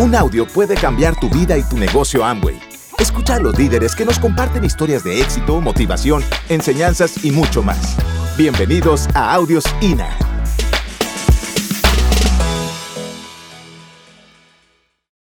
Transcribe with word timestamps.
Un 0.00 0.14
audio 0.14 0.46
puede 0.46 0.76
cambiar 0.76 1.18
tu 1.18 1.28
vida 1.28 1.58
y 1.58 1.62
tu 1.64 1.76
negocio 1.76 2.24
Amway. 2.24 2.56
Escucha 3.00 3.34
a 3.34 3.40
los 3.40 3.58
líderes 3.58 3.96
que 3.96 4.04
nos 4.04 4.20
comparten 4.20 4.62
historias 4.62 5.02
de 5.02 5.20
éxito, 5.20 5.60
motivación, 5.60 6.22
enseñanzas 6.48 7.24
y 7.24 7.32
mucho 7.32 7.64
más. 7.64 7.96
Bienvenidos 8.36 9.08
a 9.16 9.34
Audios 9.34 9.64
INA. 9.80 10.16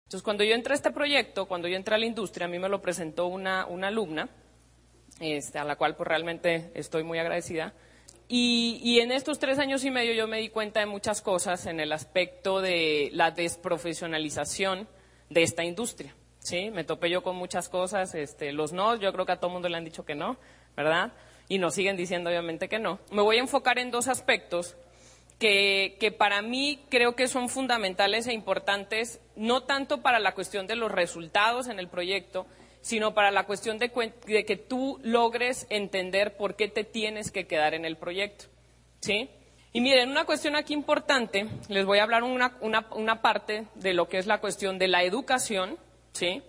Entonces, 0.04 0.21
cuando 0.21 0.44
yo 0.44 0.54
entré 0.54 0.73
a 0.73 0.75
este 0.75 0.91
proyecto, 0.91 1.48
cuando 1.48 1.68
yo 1.68 1.75
entré 1.75 1.96
a 1.96 1.98
la 1.98 2.05
industria, 2.05 2.46
a 2.46 2.48
mí 2.48 2.59
me 2.59 2.70
lo 2.70 2.84
presentó 2.84 3.25
una, 3.25 3.64
alumna, 3.64 4.30
este, 5.20 5.57
a 5.57 5.64
la 5.64 5.75
cual 5.75 5.96
pues 5.96 6.07
realmente 6.07 6.70
estoy 6.75 7.04
muy 7.04 7.18
agradecida. 7.18 7.73
Y, 8.34 9.02
en 9.02 9.11
estos 9.11 9.39
tres 9.39 9.59
años 9.59 9.84
y 9.84 9.91
medio 9.91 10.13
yo 10.13 10.25
me 10.25 10.38
di 10.38 10.48
cuenta 10.48 10.80
de 10.80 10.86
muchas 10.86 11.21
cosas 11.21 11.66
en 11.66 11.81
el 11.81 11.91
aspecto 11.91 12.61
de 12.61 13.09
la 13.11 13.31
desprofesionalización 13.31 14.88
de 15.30 15.44
esta 15.44 15.66
industria. 15.66 16.16
¿sí? 16.39 16.72
Me 16.72 16.86
topé 16.86 17.09
yo 17.09 17.23
con 17.23 17.36
muchas 17.36 17.67
cosas, 17.67 18.16
este, 18.16 18.53
los 18.53 18.72
no, 18.72 18.95
yo 18.95 19.12
creo 19.12 19.25
que 19.25 19.34
a 19.34 19.39
todo 19.41 19.52
mundo 19.52 19.67
le 19.67 19.75
han 19.75 19.84
dicho 19.84 20.05
que 20.05 20.16
no, 20.16 20.38
¿verdad? 20.77 21.12
Y 21.49 21.58
nos 21.58 21.73
siguen 21.73 21.98
diciendo 21.98 22.30
obviamente 22.30 22.70
que 22.70 22.80
no. 22.80 22.99
Me 23.12 23.22
voy 23.22 23.36
a 23.36 23.41
enfocar 23.41 23.77
en 23.80 23.91
dos 23.91 24.08
aspectos 24.08 24.77
que 25.38 26.16
para 26.17 26.41
mí 26.41 26.86
creo 26.88 27.17
que 27.17 27.27
son 27.27 27.50
fundamentales 27.50 28.27
e 28.27 28.34
importantes, 28.34 29.20
no 29.36 29.63
tanto 29.63 30.02
para 30.02 30.20
la 30.20 30.34
cuestión 30.36 30.67
de 30.67 30.77
los 30.77 30.89
resultados 30.89 31.67
en 31.67 31.80
el 31.80 31.89
proyecto, 31.89 32.48
sino 32.81 33.13
para 33.13 33.31
la 33.31 33.45
cuestión 33.45 33.77
de, 33.77 33.91
que 33.91 34.58
tú 34.58 34.99
logres 35.03 35.67
entender 35.70 36.35
por 36.35 36.55
qué 36.55 36.67
te 36.67 36.84
tienes 36.84 37.31
que 37.31 37.45
quedar 37.45 37.73
en 37.73 37.85
el 37.85 37.95
proyecto. 37.95 38.45
¿Sí? 38.99 39.30
Y 39.73 39.81
miren, 39.81 40.09
una 40.09 40.26
cuestión 40.26 40.55
aquí 40.55 40.73
importante, 40.73 41.48
les 41.70 41.86
voy 41.86 41.99
a 41.99 42.03
hablar 42.03 42.23
una, 42.23 42.58
una, 42.62 43.22
parte 43.22 43.67
de 43.75 43.94
lo 43.94 44.09
que 44.09 44.17
es 44.17 44.27
la 44.27 44.39
cuestión 44.41 44.77
de 44.77 44.89
la 44.89 45.03
educación, 45.03 45.78
¿sí? 46.11 46.44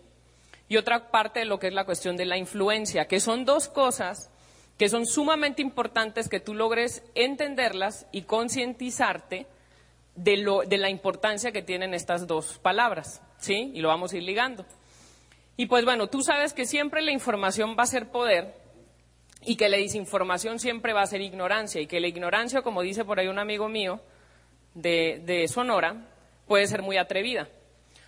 Y 0.68 0.76
otra 0.76 1.10
parte 1.10 1.40
de 1.40 1.46
lo 1.46 1.58
que 1.58 1.68
es 1.68 1.72
la 1.72 1.84
cuestión 1.84 2.16
de 2.16 2.26
la 2.26 2.36
influencia, 2.36 3.06
que 3.06 3.20
son 3.20 3.44
dos 3.44 3.68
cosas 3.68 4.30
que 4.76 4.88
son 4.88 5.06
sumamente 5.06 5.62
importantes 5.62 6.28
que 6.28 6.40
tú 6.40 6.54
logres 6.54 7.04
entenderlas 7.14 8.06
y 8.10 8.22
concientizarte 8.22 9.46
de, 10.16 10.64
de 10.66 10.78
la 10.78 10.90
importancia 10.90 11.52
que 11.52 11.62
tienen 11.62 11.94
estas 11.94 12.26
dos 12.26 12.58
palabras, 12.58 13.22
¿sí? 13.38 13.70
Y 13.74 13.80
lo 13.80 13.88
vamos 13.88 14.12
a 14.12 14.16
ir 14.16 14.24
ligando. 14.24 14.66
Y 15.56 15.66
pues 15.66 15.84
bueno, 15.84 16.08
tú 16.08 16.22
sabes 16.22 16.54
que 16.54 16.66
siempre 16.66 17.02
la 17.02 17.12
información 17.12 17.76
va 17.78 17.82
a 17.82 17.86
ser 17.86 18.10
poder 18.10 18.54
y 19.44 19.56
que 19.56 19.68
la 19.68 19.76
desinformación 19.76 20.58
siempre 20.58 20.92
va 20.92 21.02
a 21.02 21.06
ser 21.06 21.20
ignorancia 21.20 21.80
y 21.80 21.86
que 21.86 22.00
la 22.00 22.06
ignorancia, 22.06 22.62
como 22.62 22.82
dice 22.82 23.04
por 23.04 23.18
ahí 23.18 23.28
un 23.28 23.38
amigo 23.38 23.68
mío 23.68 24.00
de, 24.74 25.46
Sonora, 25.48 26.08
puede 26.46 26.66
ser 26.66 26.82
muy 26.82 26.96
atrevida. 26.96 27.48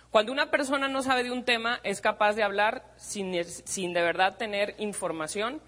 Cuando 0.09 0.31
una 0.31 0.49
persona 0.49 0.87
no 0.87 1.03
sabe 1.03 1.23
de 1.23 1.31
un 1.31 1.43
tema, 1.43 1.81
es 1.83 1.99
capaz 1.99 2.33
de 2.33 2.43
hablar 2.43 2.83
sin, 2.95 3.43
sin 3.43 3.93
de 3.93 4.01
verdad 4.01 4.37
tener 4.37 4.75
información 4.79 5.61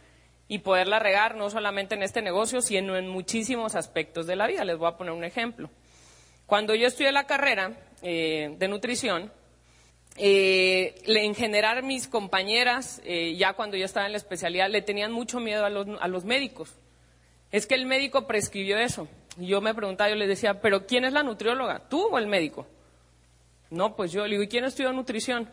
y 0.48 0.60
poderla 0.60 1.00
regar 1.00 1.36
no 1.36 1.50
solamente 1.50 1.96
en 1.96 2.04
este 2.04 2.22
negocio, 2.22 2.62
sino 2.62 2.96
en 2.96 3.10
muchísimos 3.10 3.76
aspectos 3.76 4.26
de 4.26 4.38
la 4.38 4.48
vida. 4.48 4.64
Les 4.64 4.78
voy 4.78 4.88
a 4.88 4.96
poner 4.96 5.14
un 5.14 5.26
ejemplo. 5.26 5.70
Cuando 6.46 6.74
yo 6.76 6.88
estudié 6.88 7.12
la 7.12 7.26
carrera 7.26 7.74
eh, 8.02 8.56
de 8.58 8.68
nutrición, 8.70 9.34
eh, 10.18 10.96
en 11.06 11.36
general 11.36 11.84
mis 11.84 12.08
compañeras, 12.08 13.02
eh, 13.06 13.36
ya 13.36 13.54
cuando 13.54 13.78
yo 13.78 13.86
estaba 13.86 14.06
en 14.06 14.14
la 14.14 14.18
especialidad, 14.18 14.70
le 14.70 14.82
tenían 14.82 15.12
mucho 15.12 15.40
miedo 15.40 15.66
a 15.66 15.70
los, 15.70 15.88
a 16.00 16.08
los 16.08 16.26
médicos. 16.26 16.74
Es 17.52 17.68
que 17.68 17.76
el 17.76 17.86
médico 17.86 18.28
prescribió 18.28 18.78
eso. 18.78 19.08
Y 19.40 19.48
yo 19.48 19.62
me 19.62 19.74
preguntaba, 19.74 20.10
yo 20.10 20.16
les 20.16 20.28
decía, 20.28 20.60
¿pero 20.62 20.86
quién 20.86 21.06
es 21.06 21.14
la 21.14 21.24
nutrióloga? 21.24 21.88
¿Tú 21.88 22.08
o 22.08 22.18
el 22.18 22.28
médico? 22.28 22.68
No, 23.70 23.96
pues 23.96 24.12
yo. 24.12 24.24
Le 24.24 24.32
digo, 24.32 24.44
¿y 24.44 24.48
quién 24.48 24.66
estudió 24.66 24.92
nutrición? 24.92 25.50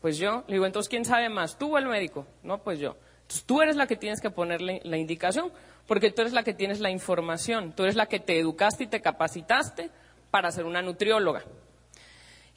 Pues 0.00 0.18
yo. 0.18 0.44
Le 0.46 0.54
digo, 0.54 0.66
entonces, 0.66 0.88
¿quién 0.88 1.04
sabe 1.04 1.28
más? 1.28 1.58
¿Tú 1.58 1.74
o 1.74 1.78
el 1.78 1.86
médico? 1.86 2.26
No, 2.42 2.62
pues 2.62 2.78
yo. 2.78 2.96
Entonces, 3.22 3.44
tú 3.44 3.60
eres 3.60 3.76
la 3.76 3.86
que 3.86 3.96
tienes 3.96 4.20
que 4.20 4.30
ponerle 4.30 4.80
la 4.84 4.96
indicación, 4.96 5.52
porque 5.86 6.10
tú 6.10 6.22
eres 6.22 6.32
la 6.32 6.44
que 6.44 6.54
tienes 6.54 6.80
la 6.80 6.90
información. 6.90 7.72
Tú 7.72 7.82
eres 7.82 7.96
la 7.96 8.06
que 8.06 8.20
te 8.20 8.38
educaste 8.38 8.84
y 8.84 8.86
te 8.86 9.00
capacitaste 9.00 9.90
para 10.30 10.50
ser 10.50 10.64
una 10.64 10.82
nutrióloga. 10.82 11.42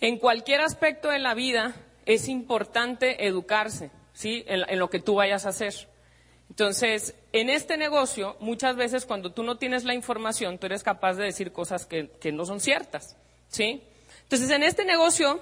En 0.02 0.18
cualquier 0.18 0.62
aspecto 0.62 1.10
de 1.10 1.20
la 1.20 1.36
vida 1.36 1.76
es 2.08 2.28
importante 2.28 3.28
educarse, 3.28 3.92
¿sí? 4.14 4.44
En, 4.48 4.80
lo 4.80 4.90
que 4.90 5.00
tú 5.00 5.16
vayas 5.16 5.46
a 5.46 5.50
hacer. 5.50 5.88
Entonces, 6.50 7.16
en 7.32 7.50
este 7.52 7.78
negocio, 7.78 8.36
muchas 8.40 8.76
veces 8.76 9.06
cuando 9.06 9.32
tú 9.32 9.44
no 9.44 9.58
tienes 9.58 9.84
la 9.84 9.94
información, 9.94 10.58
tú 10.58 10.66
eres 10.66 10.82
capaz 10.84 11.14
de 11.14 11.26
decir 11.26 11.52
cosas 11.52 11.86
que, 11.86 12.10
no 12.34 12.46
son 12.46 12.60
ciertas, 12.60 13.16
¿sí? 13.48 13.84
Entonces, 14.24 14.50
en 14.50 14.64
este 14.64 14.86
negocio 14.86 15.40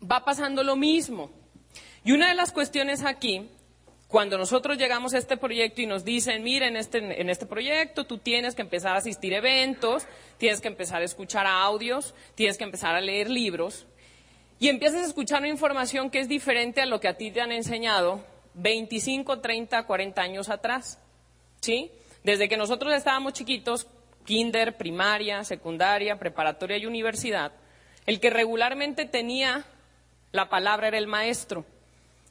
va 0.00 0.24
pasando 0.24 0.62
lo 0.62 0.76
mismo. 0.76 1.30
Y 2.04 2.12
una 2.12 2.28
de 2.28 2.34
las 2.34 2.52
cuestiones 2.52 3.04
aquí 3.04 3.50
cuando 4.08 4.38
nosotros 4.38 4.78
llegamos 4.78 5.12
a 5.12 5.18
este 5.18 5.36
proyecto 5.36 5.82
y 5.82 5.86
nos 5.86 6.02
dicen, 6.02 6.42
mira, 6.42 6.66
este, 6.66 7.20
en 7.20 7.28
este, 7.28 7.44
proyecto 7.44 8.04
tú 8.04 8.16
tienes 8.16 8.54
que 8.54 8.62
empezar 8.62 8.94
a 8.94 8.98
asistir 8.98 9.34
a 9.34 9.38
eventos, 9.38 10.06
tienes 10.38 10.62
que 10.62 10.68
empezar 10.68 11.02
a 11.02 11.04
escuchar 11.04 11.46
audios, 11.46 12.14
tienes 12.34 12.56
que 12.56 12.64
empezar 12.64 12.94
a 12.94 13.02
leer 13.02 13.28
libros, 13.28 13.86
y 14.58 14.68
empiezas 14.68 15.02
a 15.02 15.06
escuchar 15.06 15.40
una 15.40 15.48
información 15.48 16.10
que 16.10 16.20
es 16.20 16.28
diferente 16.28 16.80
a 16.80 16.86
lo 16.86 17.00
que 17.00 17.08
a 17.08 17.18
ti 17.18 17.30
te 17.30 17.42
han 17.42 17.52
enseñado 17.52 18.24
25, 18.54 19.40
30, 19.40 19.84
40 19.84 20.22
años 20.22 20.48
atrás. 20.48 20.98
¿Sí? 21.60 21.90
Desde 22.24 22.48
que 22.48 22.56
nosotros 22.56 22.94
estábamos 22.94 23.34
chiquitos, 23.34 23.86
kinder, 24.24 24.76
primaria, 24.76 25.44
secundaria, 25.44 26.18
preparatoria 26.18 26.78
y 26.78 26.86
universidad, 26.86 27.52
el 28.06 28.20
que 28.20 28.30
regularmente 28.30 29.04
tenía 29.04 29.64
la 30.32 30.48
palabra 30.48 30.88
era 30.88 30.98
el 30.98 31.06
maestro. 31.06 31.64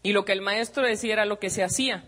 Y 0.03 0.13
lo 0.13 0.25
que 0.25 0.33
el 0.33 0.41
maestro 0.41 0.83
decía 0.85 1.13
era 1.13 1.25
lo 1.25 1.39
que 1.39 1.49
se 1.49 1.63
hacía, 1.63 2.03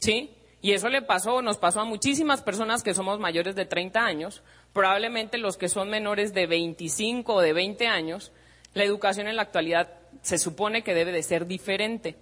¿sí? 0.00 0.30
Y 0.60 0.72
eso 0.72 0.88
le 0.88 1.02
pasó, 1.02 1.40
nos 1.40 1.58
pasó 1.58 1.80
a 1.80 1.84
muchísimas 1.84 2.42
personas 2.42 2.82
que 2.82 2.94
somos 2.94 3.20
mayores 3.20 3.54
de 3.54 3.64
30 3.64 4.04
años, 4.04 4.42
probablemente 4.72 5.38
los 5.38 5.56
que 5.56 5.68
son 5.68 5.88
menores 5.88 6.34
de 6.34 6.46
25 6.46 7.34
o 7.34 7.40
de 7.40 7.52
20 7.52 7.86
años, 7.86 8.32
la 8.74 8.84
educación 8.84 9.28
en 9.28 9.36
la 9.36 9.42
actualidad 9.42 9.88
se 10.22 10.38
supone 10.38 10.82
que 10.82 10.94
debe 10.94 11.12
de 11.12 11.22
ser 11.22 11.46
diferente. 11.46 12.16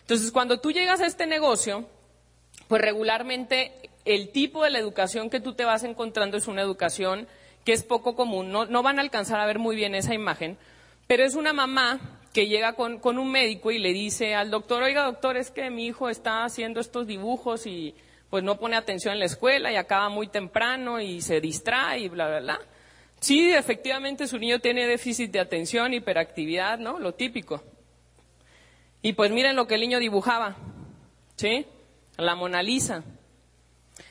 Entonces, 0.00 0.30
cuando 0.32 0.60
tú 0.60 0.72
llegas 0.72 1.00
a 1.00 1.06
este 1.06 1.26
negocio, 1.26 1.88
pues 2.68 2.80
regularmente 2.80 3.90
el 4.04 4.30
tipo 4.30 4.62
de 4.62 4.70
la 4.70 4.78
educación 4.78 5.30
que 5.30 5.40
tú 5.40 5.54
te 5.54 5.64
vas 5.64 5.84
encontrando 5.84 6.36
es 6.36 6.48
una 6.48 6.62
educación 6.62 7.26
que 7.64 7.72
es 7.72 7.82
poco 7.82 8.14
común, 8.14 8.52
no, 8.52 8.64
no 8.66 8.82
van 8.82 8.98
a 8.98 9.02
alcanzar 9.02 9.40
a 9.40 9.46
ver 9.46 9.58
muy 9.58 9.74
bien 9.74 9.96
esa 9.96 10.14
imagen, 10.14 10.56
pero 11.08 11.24
es 11.24 11.34
una 11.34 11.52
mamá 11.52 12.15
que 12.36 12.48
llega 12.48 12.74
con, 12.74 13.00
un 13.18 13.30
médico 13.30 13.70
y 13.70 13.78
le 13.78 13.94
dice 13.94 14.34
al 14.34 14.50
doctor, 14.50 14.82
oiga 14.82 15.04
doctor, 15.04 15.38
es 15.38 15.50
que 15.50 15.70
mi 15.70 15.86
hijo 15.86 16.10
está 16.10 16.44
haciendo 16.44 16.80
estos 16.80 17.06
dibujos 17.06 17.66
y 17.66 17.94
pues 18.28 18.44
no 18.44 18.58
pone 18.58 18.76
atención 18.76 19.14
en 19.14 19.20
la 19.20 19.24
escuela 19.24 19.72
y 19.72 19.76
acaba 19.76 20.10
muy 20.10 20.28
temprano 20.28 21.00
y 21.00 21.22
se 21.22 21.40
distrae 21.40 22.00
y 22.00 22.08
bla, 22.10 22.28
bla, 22.28 22.40
bla. 22.40 22.60
Sí, 23.20 23.50
efectivamente 23.54 24.26
su 24.26 24.38
niño 24.38 24.58
tiene 24.58 24.86
déficit 24.86 25.30
de 25.30 25.40
atención, 25.40 25.94
hiperactividad, 25.94 26.78
¿no? 26.78 26.98
Lo 26.98 27.14
típico. 27.14 27.64
Y 29.00 29.14
pues 29.14 29.30
miren 29.30 29.56
lo 29.56 29.66
que 29.66 29.76
el 29.76 29.80
niño 29.80 29.98
dibujaba, 29.98 30.56
¿sí? 31.36 31.64
La 32.18 32.34
Mona 32.34 32.62
Lisa. 32.62 33.02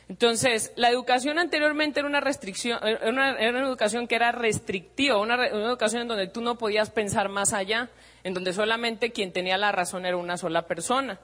Entonces, 0.08 0.72
la 0.76 0.90
educación 0.90 1.40
anteriormente 1.40 2.00
era 2.00 2.08
una 2.08 2.22
restricción, 2.22 2.80
era 2.84 3.10
una, 3.10 3.40
educación 3.40 4.08
que 4.08 4.16
era 4.16 4.32
restrictiva, 4.32 5.18
una, 5.18 5.48
educación 5.48 6.04
en 6.04 6.08
donde 6.08 6.28
tú 6.28 6.42
no 6.42 6.58
podías 6.58 6.92
pensar 6.92 7.30
más 7.30 7.54
allá, 7.54 7.90
en 8.24 8.34
donde 8.34 8.54
solamente 8.54 9.12
quien 9.12 9.32
tenía 9.32 9.58
la 9.58 9.72
razón 9.72 10.06
era 10.06 10.18
una 10.18 10.38
sola 10.38 10.68
persona. 10.68 11.20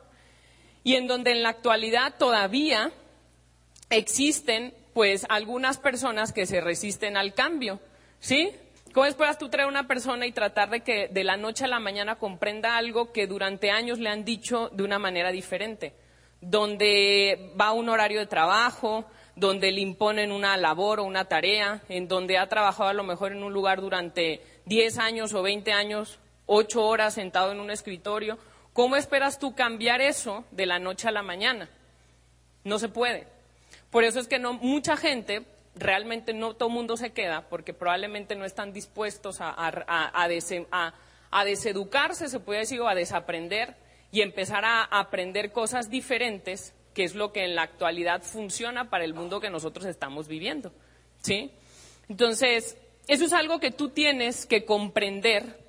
Y 0.83 0.95
en 0.95 1.07
donde 1.07 1.31
en 1.31 1.43
la 1.43 1.49
actualidad 1.49 2.15
todavía 2.17 2.91
existen, 3.89 4.73
pues, 4.93 5.25
algunas 5.29 5.77
personas 5.77 6.33
que 6.33 6.47
se 6.47 6.59
resisten 6.59 7.17
al 7.17 7.33
cambio, 7.35 7.79
¿sí? 8.19 8.51
¿Cómo 8.93 9.05
esperas 9.05 9.37
tú 9.37 9.47
traer 9.47 9.67
a 9.67 9.69
una 9.69 9.87
persona 9.87 10.25
y 10.25 10.33
tratar 10.33 10.69
de 10.69 10.81
que 10.81 11.07
de 11.07 11.23
la 11.23 11.37
noche 11.37 11.63
a 11.65 11.67
la 11.67 11.79
mañana 11.79 12.15
comprenda 12.15 12.77
algo 12.77 13.13
que 13.13 13.25
durante 13.25 13.71
años 13.71 13.99
le 13.99 14.09
han 14.09 14.25
dicho 14.25 14.69
de 14.69 14.83
una 14.83 14.99
manera 14.99 15.31
diferente? 15.31 15.93
Donde 16.41 17.53
va 17.59 17.67
a 17.67 17.73
un 17.73 17.87
horario 17.87 18.19
de 18.19 18.25
trabajo, 18.25 19.05
donde 19.35 19.71
le 19.71 19.81
imponen 19.81 20.31
una 20.31 20.57
labor 20.57 20.99
o 20.99 21.03
una 21.03 21.25
tarea, 21.25 21.81
en 21.87 22.07
donde 22.07 22.37
ha 22.37 22.49
trabajado 22.49 22.89
a 22.89 22.93
lo 22.93 23.03
mejor 23.03 23.31
en 23.31 23.43
un 23.43 23.53
lugar 23.53 23.79
durante 23.79 24.41
10 24.65 24.97
años 24.97 25.33
o 25.33 25.41
20 25.41 25.71
años, 25.71 26.19
8 26.47 26.83
horas 26.83 27.13
sentado 27.13 27.51
en 27.51 27.59
un 27.59 27.71
escritorio. 27.71 28.37
¿Cómo 28.73 28.95
esperas 28.95 29.39
tú 29.39 29.55
cambiar 29.55 30.01
eso 30.01 30.43
de 30.51 30.65
la 30.65 30.79
noche 30.79 31.07
a 31.07 31.11
la 31.11 31.21
mañana? 31.21 31.69
No 32.63 32.79
se 32.79 32.89
puede. 32.89 33.27
Por 33.89 34.03
eso 34.03 34.19
es 34.19 34.27
que 34.27 34.39
no, 34.39 34.53
mucha 34.53 34.97
gente, 34.97 35.43
realmente 35.75 36.33
no 36.33 36.55
todo 36.55 36.69
el 36.69 36.75
mundo 36.75 36.97
se 36.97 37.11
queda, 37.11 37.47
porque 37.49 37.73
probablemente 37.73 38.35
no 38.35 38.45
están 38.45 38.73
dispuestos 38.73 39.41
a, 39.41 39.53
a 39.57 41.45
deseducarse, 41.45 42.29
se 42.29 42.39
puede 42.39 42.61
decir, 42.61 42.79
o 42.81 42.87
a 42.87 42.95
desaprender 42.95 43.75
y 44.11 44.21
empezar 44.21 44.65
a 44.65 44.83
aprender 44.83 45.51
cosas 45.51 45.89
diferentes, 45.89 46.73
que 46.93 47.03
es 47.03 47.15
lo 47.15 47.31
que 47.31 47.45
en 47.45 47.55
la 47.55 47.63
actualidad 47.63 48.21
funciona 48.23 48.89
para 48.89 49.05
el 49.05 49.13
mundo 49.13 49.39
que 49.39 49.49
nosotros 49.49 49.85
estamos 49.85 50.27
viviendo. 50.27 50.73
¿Sí? 51.21 51.51
Entonces, 52.09 52.77
eso 53.07 53.25
es 53.25 53.33
algo 53.33 53.59
que 53.59 53.71
tú 53.71 53.89
tienes 53.89 54.45
que 54.45 54.65
comprender 54.65 55.59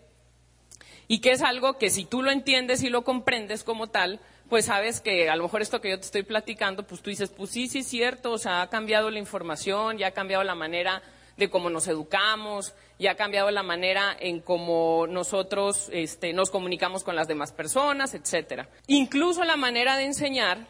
y 1.09 1.21
que 1.21 1.33
es 1.33 1.43
algo 1.43 1.79
que 1.79 1.91
si 1.91 2.05
tú 2.05 2.23
lo 2.23 2.31
entiendes 2.31 2.83
y 2.83 2.89
lo 2.89 3.05
comprendes 3.05 3.65
como 3.65 3.89
tal, 3.89 4.21
pues 4.49 4.67
sabes 4.67 5.01
que 5.01 5.29
a 5.29 5.37
lo 5.37 5.45
mejor 5.45 5.63
esto 5.63 5.81
que 5.81 5.91
yo 5.91 5.99
te 5.99 6.07
estoy 6.07 6.23
platicando, 6.23 6.87
pues 6.87 7.03
tú 7.03 7.11
dices, 7.11 7.31
pues 7.31 7.51
sí, 7.51 7.69
sí 7.69 7.81
es 7.81 7.87
cierto, 7.87 8.33
o 8.33 8.39
sea, 8.39 8.63
ha 8.63 8.71
cambiado 8.71 9.11
la 9.11 9.19
información, 9.19 9.99
ya 9.99 10.09
ha 10.09 10.13
cambiado 10.13 10.45
la 10.45 10.55
manera 10.55 11.03
de 11.37 11.51
cómo 11.51 11.71
nos 11.71 11.89
educamos, 11.89 12.75
ya 12.99 13.13
ha 13.13 13.17
cambiado 13.17 13.51
la 13.51 13.63
manera 13.63 14.17
en 14.19 14.41
cómo 14.41 15.07
nosotros 15.09 15.89
este, 15.93 16.33
nos 16.33 16.51
comunicamos 16.51 17.05
con 17.05 17.17
las 17.17 17.29
demás 17.29 17.53
personas, 17.53 18.15
etcétera. 18.15 18.69
Incluso 18.87 19.45
la 19.45 19.57
manera 19.57 19.97
de 19.97 20.05
enseñar, 20.05 20.67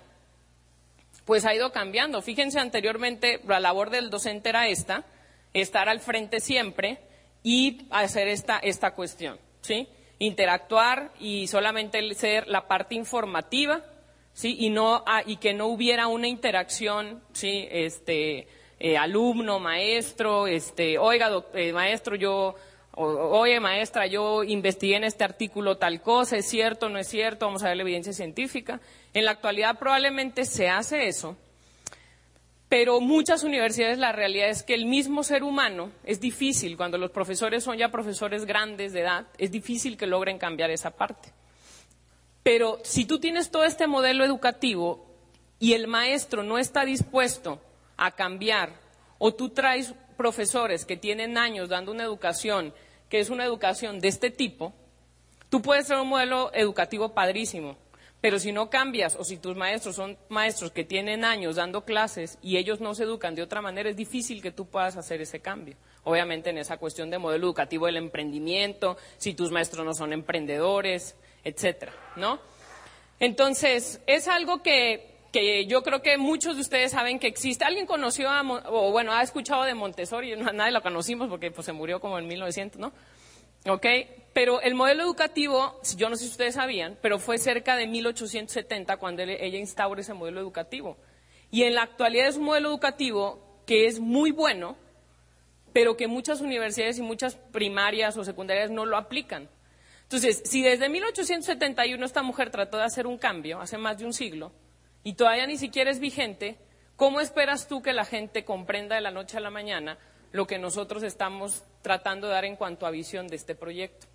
pues 1.25 1.44
ha 1.44 1.55
ido 1.55 1.73
cambiando. 1.73 2.23
Fíjense, 2.23 2.59
anteriormente 2.59 3.41
la 3.47 3.61
labor 3.61 3.91
del 3.91 4.11
docente 4.11 4.49
era 4.49 4.69
esta, 4.69 5.05
estar 5.53 5.88
al 5.88 6.00
frente 6.00 6.41
siempre 6.41 6.99
y 7.43 7.87
hacer 7.91 8.29
esta, 8.29 8.59
esta 8.59 8.94
cuestión, 8.94 9.38
¿sí? 9.61 9.88
Interactuar 10.19 11.12
y 11.19 11.49
solamente 11.49 12.14
ser 12.14 12.47
la 12.49 12.69
parte 12.69 12.94
informativa, 12.94 13.85
¿sí? 14.32 14.56
Y, 14.59 14.70
no, 14.70 15.03
ah, 15.06 15.23
y 15.26 15.37
que 15.37 15.53
no 15.53 15.67
hubiera 15.67 16.06
una 16.06 16.29
interacción, 16.29 17.23
¿sí? 17.32 17.67
Este, 17.70 18.47
eh, 18.84 18.99
alumno, 18.99 19.61
maestro, 19.61 20.49
este, 20.49 20.99
oiga, 20.99 21.31
eh, 21.55 21.73
maestro, 21.73 22.17
yo, 22.17 22.56
oye, 22.96 23.61
maestra, 23.61 24.08
yo 24.08 24.43
investigué 24.43 24.96
en 24.96 25.05
este 25.05 25.23
artículo 25.23 25.79
tal 25.79 26.02
cosa, 26.02 26.37
es 26.37 26.49
cierto, 26.49 26.88
no 26.88 26.99
es 26.99 27.06
cierto, 27.06 27.46
vamos 27.46 27.62
a 27.62 27.69
ver 27.69 27.76
la 27.76 27.84
evidencia 27.84 28.12
científica. 28.12 28.81
En 29.14 29.25
la 29.25 29.31
actualidad 29.31 29.79
probablemente 29.79 30.44
se 30.44 30.69
hace 30.69 31.06
eso, 31.06 31.37
pero 32.69 33.00
muchas 33.00 33.44
universidades 33.44 33.99
la 33.99 34.11
realidad 34.11 34.49
es 34.49 34.64
que 34.64 34.75
el 34.75 34.87
mismo 34.87 35.23
ser 35.23 35.44
humano 35.44 35.93
es 36.02 36.20
difícil, 36.20 36.76
cuando 36.76 36.99
los 36.99 37.12
profesores 37.12 37.62
son 37.62 37.78
ya 37.78 37.88
profesores 37.93 38.46
grandes 38.46 38.93
de 38.93 39.02
edad, 39.02 39.28
es 39.38 39.52
difícil 39.52 39.96
que 39.96 40.08
logren 40.08 40.38
cambiar 40.38 40.73
esa 40.73 40.90
parte. 40.90 41.28
Pero 42.43 42.81
si 42.82 43.05
tú 43.05 43.20
tienes 43.20 43.52
todo 43.52 43.62
este 43.62 43.87
modelo 43.87 44.25
educativo 44.25 45.06
y 45.61 45.75
el 45.75 45.87
maestro 45.87 46.43
no 46.43 46.58
está 46.58 46.85
dispuesto 46.85 47.61
a 48.04 48.10
cambiar, 48.10 48.75
o 49.19 49.32
tú 49.32 49.50
traes 49.50 49.94
profesores 50.16 50.84
que 50.84 50.96
tienen 50.96 51.38
años 51.38 51.69
dando 51.69 51.93
una 51.93 52.02
educación 52.02 52.75
que 53.08 53.20
es 53.20 53.31
una 53.31 53.44
educación 53.44 54.00
de 54.00 54.08
este 54.08 54.31
tipo, 54.31 54.72
tú 55.50 55.60
puedes 55.60 55.87
ser 55.87 55.99
un 55.99 56.08
modelo 56.08 56.50
educativo 56.54 57.12
padrísimo, 57.12 57.76
pero 58.22 58.38
si 58.38 58.52
no 58.52 58.70
cambias 58.70 59.16
o 59.16 59.25
si 59.25 59.37
tus 59.37 59.54
maestros 59.54 59.96
son 59.96 60.16
maestros 60.31 60.72
que 60.72 60.84
tienen 60.84 61.25
años 61.25 61.56
dando 61.56 61.84
clases 61.84 62.38
y 62.40 62.56
ellos 62.56 62.81
no 62.81 62.94
se 62.94 63.04
educan 63.04 63.34
de 63.34 63.43
otra 63.43 63.60
manera, 63.60 63.90
es 63.90 63.96
difícil 63.96 64.40
que 64.40 64.50
tú 64.50 64.66
puedas 64.66 64.96
hacer 64.96 65.20
ese 65.20 65.40
cambio. 65.40 65.76
Obviamente 66.04 66.50
en 66.50 66.58
esa 66.58 66.78
cuestión 66.78 67.10
de 67.10 67.19
modelo 67.19 67.46
educativo 67.46 67.87
del 67.87 67.99
emprendimiento, 67.99 68.96
si 69.19 69.34
tus 69.34 69.50
maestros 69.50 69.84
no 69.84 69.93
son 69.93 70.12
emprendedores, 70.12 71.14
etcétera, 71.44 71.93
¿no? 72.16 72.40
Entonces, 73.20 74.00
es 74.06 74.26
algo 74.26 74.62
que 74.62 75.12
que 75.32 75.67
yo 75.67 75.82
creo 75.82 76.02
que 76.02 76.19
muchos 76.19 76.56
de 76.56 76.61
ustedes 76.61 76.93
saben 76.93 77.19
que 77.19 77.26
existe. 77.26 77.64
¿Alguien 77.64 77.87
conoció 77.87 78.29
o 78.67 78.93
bueno, 78.93 79.12
ha 79.12 79.23
escuchado 79.23 79.64
de 79.64 79.75
Montessori? 79.75 80.37
nadie 80.55 80.73
lo 80.73 80.82
conocimos 80.82 81.29
porque 81.29 81.50
pues, 81.50 81.64
se 81.64 81.73
murió 81.73 82.00
como 82.00 82.19
en 82.19 82.29
1900, 82.29 82.79
¿no? 82.79 82.93
¿Ok? 83.67 83.87
Pero 84.34 84.61
el 84.61 84.75
modelo 84.75 85.02
educativo, 85.02 85.81
yo 85.96 86.11
no 86.11 86.17
sé 86.17 86.25
si 86.25 86.31
ustedes 86.31 86.55
sabían, 86.55 86.99
pero 87.00 87.19
fue 87.19 87.38
cerca 87.38 87.76
de 87.76 87.87
1870 87.87 88.96
cuando 88.99 89.23
ella 89.23 89.58
instauró 89.58 90.00
ese 90.00 90.14
modelo 90.14 90.40
educativo. 90.40 90.96
Y 91.50 91.64
en 91.64 91.75
la 91.75 91.82
actualidad 91.82 92.28
es 92.28 92.37
un 92.37 92.44
modelo 92.44 92.69
educativo 92.69 93.62
que 93.67 93.87
es 93.87 94.00
muy 94.00 94.32
bueno, 94.32 94.76
pero 95.73 95.96
que 95.96 96.08
muchas 96.08 96.40
universidades 96.40 96.99
y 96.99 97.02
muchas 97.02 97.37
primarias 97.37 98.17
o 98.17 98.25
secundarias 98.25 98.70
no 98.70 98.85
lo 98.85 98.96
aplican. 98.96 99.49
Entonces, 100.02 100.43
si 100.44 100.62
desde 100.62 100.88
1871 100.88 102.05
esta 102.05 102.23
mujer 102.23 102.50
trató 102.50 102.78
de 102.78 102.85
hacer 102.85 103.06
un 103.06 103.17
cambio, 103.17 103.61
hace 103.61 103.78
más 103.78 103.96
de 103.99 104.05
un 104.05 104.12
siglo, 104.12 104.52
y 105.04 105.14
todavía 105.14 105.46
ni 105.46 105.56
siquiera 105.56 105.90
es 105.90 105.99
vigente, 105.99 106.58
¿cómo 106.96 107.20
esperas 107.20 107.69
tú 107.69 107.82
que 107.82 107.93
la 107.93 108.04
gente 108.04 108.44
comprenda 108.44 108.94
de 108.94 109.02
la 109.02 109.10
noche 109.10 109.37
a 109.37 109.40
la 109.40 109.50
mañana 109.50 109.99
lo 110.32 110.46
que 110.46 110.58
nosotros 110.58 111.02
estamos 111.02 111.64
tratando 111.82 112.28
de 112.28 112.34
dar 112.34 112.44
en 112.44 112.56
cuanto 112.56 112.87
a 112.87 112.90
visión 112.90 113.28
de 113.28 113.37
este 113.37 113.54
proyecto? 113.54 114.06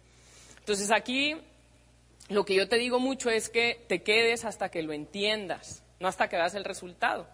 Entonces 0.60 0.92
aquí 0.92 1.36
lo 2.30 2.46
que 2.46 2.56
yo 2.56 2.68
te 2.68 2.78
digo 2.78 3.00
mucho 3.00 3.30
es 3.30 3.50
que 3.50 3.86
te 3.88 4.04
quedes 4.04 4.46
hasta 4.46 4.70
que 4.70 4.84
lo 4.84 4.94
entiendas, 4.94 5.84
no 6.00 6.08
hasta 6.08 6.28
que 6.28 6.36
veas 6.36 6.56
el 6.56 6.66
resultado. 6.66 7.28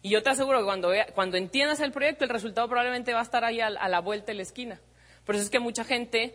Y 0.00 0.10
yo 0.10 0.22
te 0.22 0.30
aseguro 0.30 0.58
que 0.58 0.64
cuando, 0.64 0.92
cuando 1.14 1.36
entiendas 1.36 1.80
el 1.80 1.92
proyecto, 1.92 2.24
el 2.24 2.30
resultado 2.30 2.68
probablemente 2.68 3.12
va 3.12 3.20
a 3.20 3.24
estar 3.24 3.44
ahí 3.44 3.60
a, 3.60 3.66
a 3.68 3.88
la 3.88 4.00
vuelta 4.00 4.26
de 4.26 4.34
la 4.34 4.42
esquina. 4.42 4.80
Por 5.24 5.36
eso 5.36 5.44
es 5.44 5.50
que 5.50 5.60
mucha 5.60 5.84
gente 5.84 6.34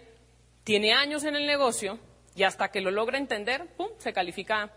tiene 0.64 0.94
años 0.94 1.26
en 1.26 1.36
el 1.36 1.46
negocio 1.46 2.00
y 2.36 2.44
hasta 2.44 2.70
que 2.70 2.82
lo 2.82 2.92
logra 2.92 3.18
entender, 3.18 3.68
¡pum!, 3.76 3.90
se 3.98 4.14
califica 4.14 4.72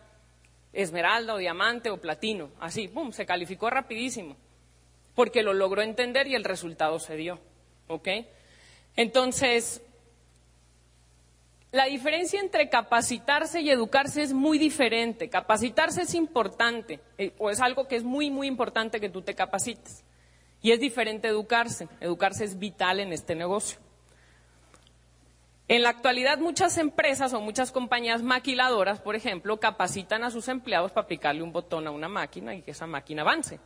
esmeralda 0.72 1.34
o 1.34 1.38
diamante 1.38 1.90
o 1.90 2.00
platino, 2.00 2.50
así, 2.60 2.88
¡pum!, 2.88 3.12
se 3.12 3.26
calificó 3.26 3.70
rapidísimo, 3.70 4.36
porque 5.14 5.42
lo 5.42 5.52
logró 5.52 5.82
entender 5.82 6.26
y 6.26 6.34
el 6.34 6.44
resultado 6.44 6.98
se 6.98 7.16
dio, 7.16 7.40
¿ok? 7.88 8.08
Entonces, 8.96 9.82
la 11.72 11.84
diferencia 11.84 12.40
entre 12.40 12.68
capacitarse 12.68 13.60
y 13.60 13.70
educarse 13.70 14.22
es 14.22 14.32
muy 14.32 14.58
diferente. 14.58 15.28
Capacitarse 15.28 16.02
es 16.02 16.14
importante, 16.14 16.98
eh, 17.16 17.32
o 17.38 17.48
es 17.48 17.60
algo 17.60 17.86
que 17.86 17.94
es 17.94 18.02
muy, 18.02 18.30
muy 18.30 18.48
importante 18.48 19.00
que 19.00 19.08
tú 19.08 19.22
te 19.22 19.34
capacites. 19.34 20.02
Y 20.62 20.72
es 20.72 20.80
diferente 20.80 21.28
educarse. 21.28 21.88
Educarse 22.00 22.44
es 22.44 22.58
vital 22.58 22.98
en 22.98 23.12
este 23.12 23.36
negocio. 23.36 23.78
En 25.70 25.84
la 25.84 25.90
actualidad 25.90 26.38
muchas 26.38 26.78
empresas 26.78 27.32
o 27.32 27.40
muchas 27.40 27.70
compañías 27.70 28.24
maquiladoras, 28.24 28.98
por 28.98 29.14
ejemplo, 29.14 29.60
capacitan 29.60 30.24
a 30.24 30.32
sus 30.32 30.48
empleados 30.48 30.90
para 30.90 31.04
aplicarle 31.04 31.44
un 31.44 31.52
botón 31.52 31.86
a 31.86 31.92
una 31.92 32.08
máquina 32.08 32.56
y 32.56 32.62
que 32.62 32.72
esa 32.72 32.88
máquina 32.88 33.22
avance. 33.22 33.60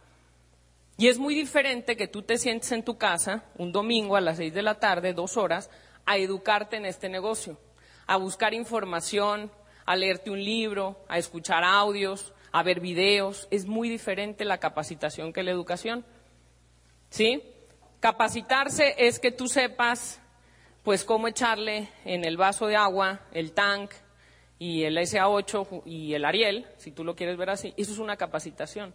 Y 0.98 1.08
es 1.08 1.16
muy 1.16 1.34
diferente 1.34 1.96
que 1.96 2.06
tú 2.06 2.20
te 2.20 2.36
sientes 2.36 2.70
en 2.72 2.84
tu 2.84 2.98
casa 2.98 3.44
un 3.56 3.72
domingo 3.72 4.16
a 4.16 4.20
las 4.20 4.36
seis 4.36 4.52
de 4.52 4.60
la 4.60 4.74
tarde, 4.74 5.14
dos 5.14 5.38
horas, 5.38 5.70
a 6.04 6.18
educarte 6.18 6.76
en 6.76 6.84
este 6.84 7.08
negocio, 7.08 7.58
a 8.06 8.18
buscar 8.18 8.52
información, 8.52 9.50
a 9.86 9.96
leerte 9.96 10.30
un 10.30 10.44
libro, 10.44 11.06
a 11.08 11.16
escuchar 11.16 11.64
audios, 11.64 12.34
a 12.52 12.62
ver 12.62 12.80
videos. 12.80 13.48
Es 13.50 13.64
muy 13.64 13.88
diferente 13.88 14.44
la 14.44 14.58
capacitación 14.58 15.32
que 15.32 15.42
la 15.42 15.52
educación. 15.52 16.04
¿Sí? 17.08 17.42
Capacitarse 18.00 18.94
es 18.98 19.18
que 19.18 19.32
tú 19.32 19.48
sepas 19.48 20.20
pues 20.84 21.02
cómo 21.02 21.26
echarle 21.26 21.88
en 22.04 22.24
el 22.24 22.36
vaso 22.36 22.66
de 22.66 22.76
agua 22.76 23.22
el 23.32 23.52
tank 23.52 23.90
y 24.58 24.84
el 24.84 24.96
SA8 24.98 25.82
y 25.86 26.14
el 26.14 26.24
Ariel, 26.24 26.66
si 26.76 26.92
tú 26.92 27.02
lo 27.02 27.16
quieres 27.16 27.36
ver 27.36 27.50
así, 27.50 27.74
eso 27.76 27.92
es 27.92 27.98
una 27.98 28.16
capacitación. 28.16 28.94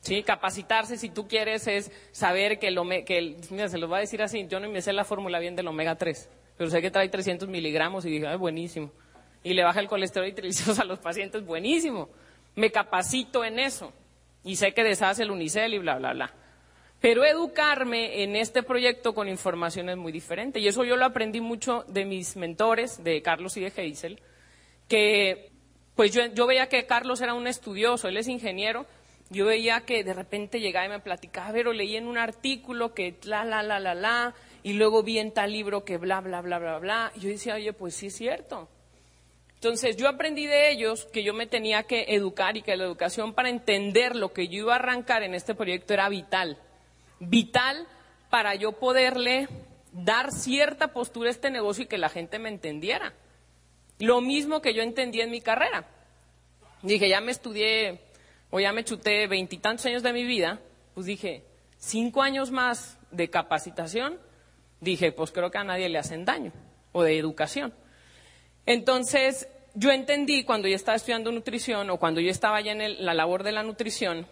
¿Sí? 0.00 0.22
Capacitarse, 0.22 0.96
si 0.96 1.08
tú 1.08 1.28
quieres, 1.28 1.66
es 1.66 1.90
saber 2.10 2.58
que 2.58 2.68
el 2.68 2.78
omega, 2.78 3.04
que 3.04 3.36
mira, 3.50 3.68
se 3.68 3.78
los 3.78 3.90
va 3.90 3.98
a 3.98 4.00
decir 4.00 4.20
así, 4.20 4.46
yo 4.48 4.60
no 4.60 4.68
me 4.68 4.82
sé 4.82 4.92
la 4.92 5.04
fórmula 5.04 5.38
bien 5.38 5.56
del 5.56 5.68
omega 5.68 5.96
3, 5.96 6.28
pero 6.58 6.68
sé 6.68 6.82
que 6.82 6.90
trae 6.90 7.08
300 7.08 7.48
miligramos 7.48 8.04
y 8.04 8.10
dije, 8.10 8.26
ay, 8.26 8.36
buenísimo. 8.36 8.90
Y 9.44 9.54
le 9.54 9.64
baja 9.64 9.80
el 9.80 9.88
colesterol 9.88 10.28
y 10.28 10.32
triglicéridos 10.32 10.78
a 10.78 10.84
los 10.84 10.98
pacientes, 10.98 11.44
buenísimo. 11.44 12.10
Me 12.54 12.70
capacito 12.70 13.44
en 13.44 13.58
eso 13.58 13.92
y 14.44 14.56
sé 14.56 14.74
que 14.74 14.84
deshace 14.84 15.22
el 15.22 15.30
unicel 15.30 15.74
y 15.74 15.78
bla, 15.78 15.96
bla, 15.96 16.12
bla. 16.12 16.34
Pero 17.02 17.24
educarme 17.24 18.22
en 18.22 18.36
este 18.36 18.62
proyecto 18.62 19.12
con 19.12 19.28
información 19.28 19.88
es 19.88 19.96
muy 19.96 20.12
diferente. 20.12 20.60
Y 20.60 20.68
eso 20.68 20.84
yo 20.84 20.96
lo 20.96 21.04
aprendí 21.04 21.40
mucho 21.40 21.84
de 21.88 22.04
mis 22.04 22.36
mentores, 22.36 23.02
de 23.02 23.20
Carlos 23.22 23.56
y 23.56 23.60
de 23.60 23.72
Geisel, 23.72 24.20
que 24.86 25.50
pues 25.96 26.12
yo, 26.12 26.46
veía 26.46 26.68
que 26.68 26.86
Carlos 26.86 27.20
era 27.20 27.34
un 27.34 27.48
estudioso, 27.48 28.06
él 28.06 28.16
es 28.18 28.28
ingeniero, 28.28 28.86
yo 29.30 29.46
veía 29.46 29.80
que 29.80 30.04
de 30.04 30.14
repente 30.14 30.60
llegaba 30.60 30.86
y 30.86 30.90
me 30.90 31.00
platicaba, 31.00 31.52
pero 31.52 31.72
leí 31.72 31.96
en 31.96 32.06
un 32.06 32.18
artículo 32.18 32.94
que 32.94 33.16
la, 33.24 33.44
la, 33.44 33.64
la, 33.64 33.80
la, 33.80 33.94
la, 33.94 34.34
y 34.62 34.74
luego 34.74 35.02
vi 35.02 35.18
en 35.18 35.32
tal 35.32 35.50
libro 35.50 35.84
que 35.84 35.98
bla, 35.98 36.20
bla, 36.20 36.40
bla, 36.40 36.60
bla, 36.60 36.78
bla. 36.78 37.12
Y 37.16 37.20
yo 37.20 37.28
decía, 37.30 37.56
oye, 37.56 37.72
pues 37.72 37.96
sí 37.96 38.06
es 38.06 38.14
cierto. 38.14 38.68
Entonces 39.54 39.96
yo 39.96 40.08
aprendí 40.08 40.46
de 40.46 40.70
ellos 40.70 41.08
que 41.12 41.24
yo 41.24 41.34
me 41.34 41.48
tenía 41.48 41.82
que 41.82 42.04
educar 42.10 42.56
y 42.56 42.62
que 42.62 42.76
la 42.76 42.84
educación 42.84 43.34
para 43.34 43.48
entender 43.48 44.14
lo 44.14 44.32
que 44.32 44.46
yo 44.46 44.58
iba 44.60 44.74
a 44.74 44.76
arrancar 44.76 45.24
en 45.24 45.34
este 45.34 45.56
proyecto 45.56 45.94
era 45.94 46.08
vital 46.08 46.58
vital 47.28 47.86
para 48.30 48.54
yo 48.54 48.72
poderle 48.72 49.48
dar 49.92 50.32
cierta 50.32 50.88
postura 50.92 51.28
a 51.28 51.32
este 51.32 51.50
negocio 51.50 51.84
y 51.84 51.86
que 51.86 51.98
la 51.98 52.08
gente 52.08 52.38
me 52.38 52.48
entendiera. 52.48 53.12
Lo 53.98 54.20
mismo 54.20 54.60
que 54.60 54.74
yo 54.74 54.82
entendí 54.82 55.20
en 55.20 55.30
mi 55.30 55.40
carrera. 55.40 55.86
Dije, 56.82 57.08
ya 57.08 57.20
me 57.20 57.30
estudié 57.30 58.00
o 58.50 58.60
ya 58.60 58.72
me 58.72 58.84
chuté 58.84 59.26
veintitantos 59.26 59.86
años 59.86 60.02
de 60.02 60.12
mi 60.12 60.24
vida, 60.24 60.60
pues 60.94 61.06
dije, 61.06 61.44
cinco 61.78 62.22
años 62.22 62.50
más 62.50 62.98
de 63.10 63.30
capacitación, 63.30 64.18
dije, 64.80 65.12
pues 65.12 65.30
creo 65.30 65.50
que 65.50 65.58
a 65.58 65.64
nadie 65.64 65.88
le 65.88 65.98
hacen 65.98 66.24
daño, 66.24 66.52
o 66.92 67.02
de 67.02 67.18
educación. 67.18 67.72
Entonces, 68.66 69.48
yo 69.74 69.90
entendí 69.90 70.44
cuando 70.44 70.68
yo 70.68 70.76
estaba 70.76 70.96
estudiando 70.96 71.32
nutrición 71.32 71.88
o 71.90 71.98
cuando 71.98 72.20
yo 72.20 72.30
estaba 72.30 72.60
ya 72.60 72.72
en 72.72 73.04
la 73.04 73.14
labor 73.14 73.42
de 73.42 73.52
la 73.52 73.62
nutrición, 73.62 74.26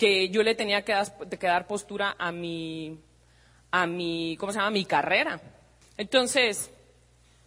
que 0.00 0.30
yo 0.30 0.42
le 0.42 0.54
tenía 0.54 0.82
que 0.82 0.94
dar, 0.94 1.66
postura 1.66 2.16
a 2.18 2.32
mi, 2.32 2.98
a 3.70 3.86
mi, 3.86 4.34
¿cómo 4.40 4.50
se 4.50 4.58
llama? 4.58 4.70
mi 4.70 4.86
carrera. 4.86 5.38
Entonces, 5.98 6.70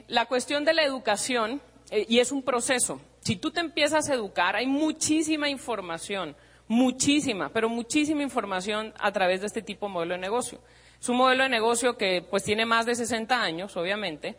la 0.07 0.27
cuestión 0.27 0.63
de 0.63 0.75
la 0.75 0.83
educación, 0.83 1.63
eh, 1.89 2.05
y 2.07 2.19
es 2.19 2.31
un 2.31 2.43
proceso, 2.43 3.01
si 3.21 3.37
tú 3.37 3.49
te 3.49 3.59
empiezas 3.59 4.07
a 4.07 4.13
educar, 4.13 4.55
hay 4.55 4.67
muchísima 4.67 5.49
información, 5.49 6.35
muchísima, 6.67 7.49
pero 7.49 7.69
muchísima 7.69 8.21
información 8.21 8.93
a 8.99 9.11
través 9.11 9.41
de 9.41 9.47
este 9.47 9.63
tipo 9.63 9.87
de 9.87 9.93
modelo 9.93 10.13
de 10.13 10.19
negocio. 10.19 10.59
Es 11.01 11.09
un 11.09 11.17
modelo 11.17 11.41
de 11.43 11.49
negocio 11.49 11.97
que 11.97 12.21
pues 12.21 12.43
tiene 12.43 12.67
más 12.67 12.85
de 12.85 12.93
60 12.93 13.41
años, 13.41 13.75
obviamente, 13.77 14.35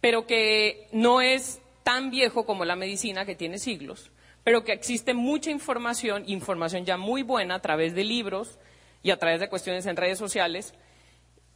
pero 0.00 0.26
que 0.26 0.88
no 0.92 1.20
es 1.20 1.60
tan 1.82 2.10
viejo 2.10 2.46
como 2.46 2.64
la 2.64 2.76
medicina, 2.76 3.26
que 3.26 3.34
tiene 3.34 3.58
siglos, 3.58 4.10
pero 4.48 4.64
que 4.64 4.72
existe 4.72 5.12
mucha 5.12 5.50
información, 5.50 6.24
información 6.26 6.86
ya 6.86 6.96
muy 6.96 7.22
buena 7.22 7.56
a 7.56 7.60
través 7.60 7.94
de 7.94 8.02
libros 8.02 8.58
y 9.02 9.10
a 9.10 9.18
través 9.18 9.40
de 9.40 9.50
cuestiones 9.50 9.84
en 9.84 9.94
redes 9.94 10.16
sociales, 10.16 10.72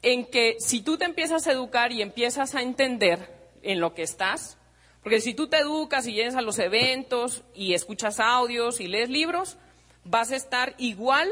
en 0.02 0.26
que 0.26 0.56
si 0.58 0.82
tú 0.82 0.98
te 0.98 1.06
empiezas 1.06 1.46
a 1.46 1.52
educar 1.52 1.90
y 1.90 2.02
empiezas 2.02 2.54
a 2.54 2.60
entender 2.60 3.50
en 3.62 3.80
lo 3.80 3.94
que 3.94 4.02
estás, 4.02 4.58
porque 5.02 5.22
si 5.22 5.32
tú 5.32 5.48
te 5.48 5.56
educas 5.56 6.06
y 6.06 6.12
llegas 6.12 6.34
a 6.34 6.42
los 6.42 6.58
eventos 6.58 7.44
y 7.54 7.72
escuchas 7.72 8.20
audios 8.20 8.78
y 8.78 8.88
lees 8.88 9.08
libros, 9.08 9.56
vas 10.04 10.30
a 10.30 10.36
estar 10.36 10.74
igual 10.76 11.30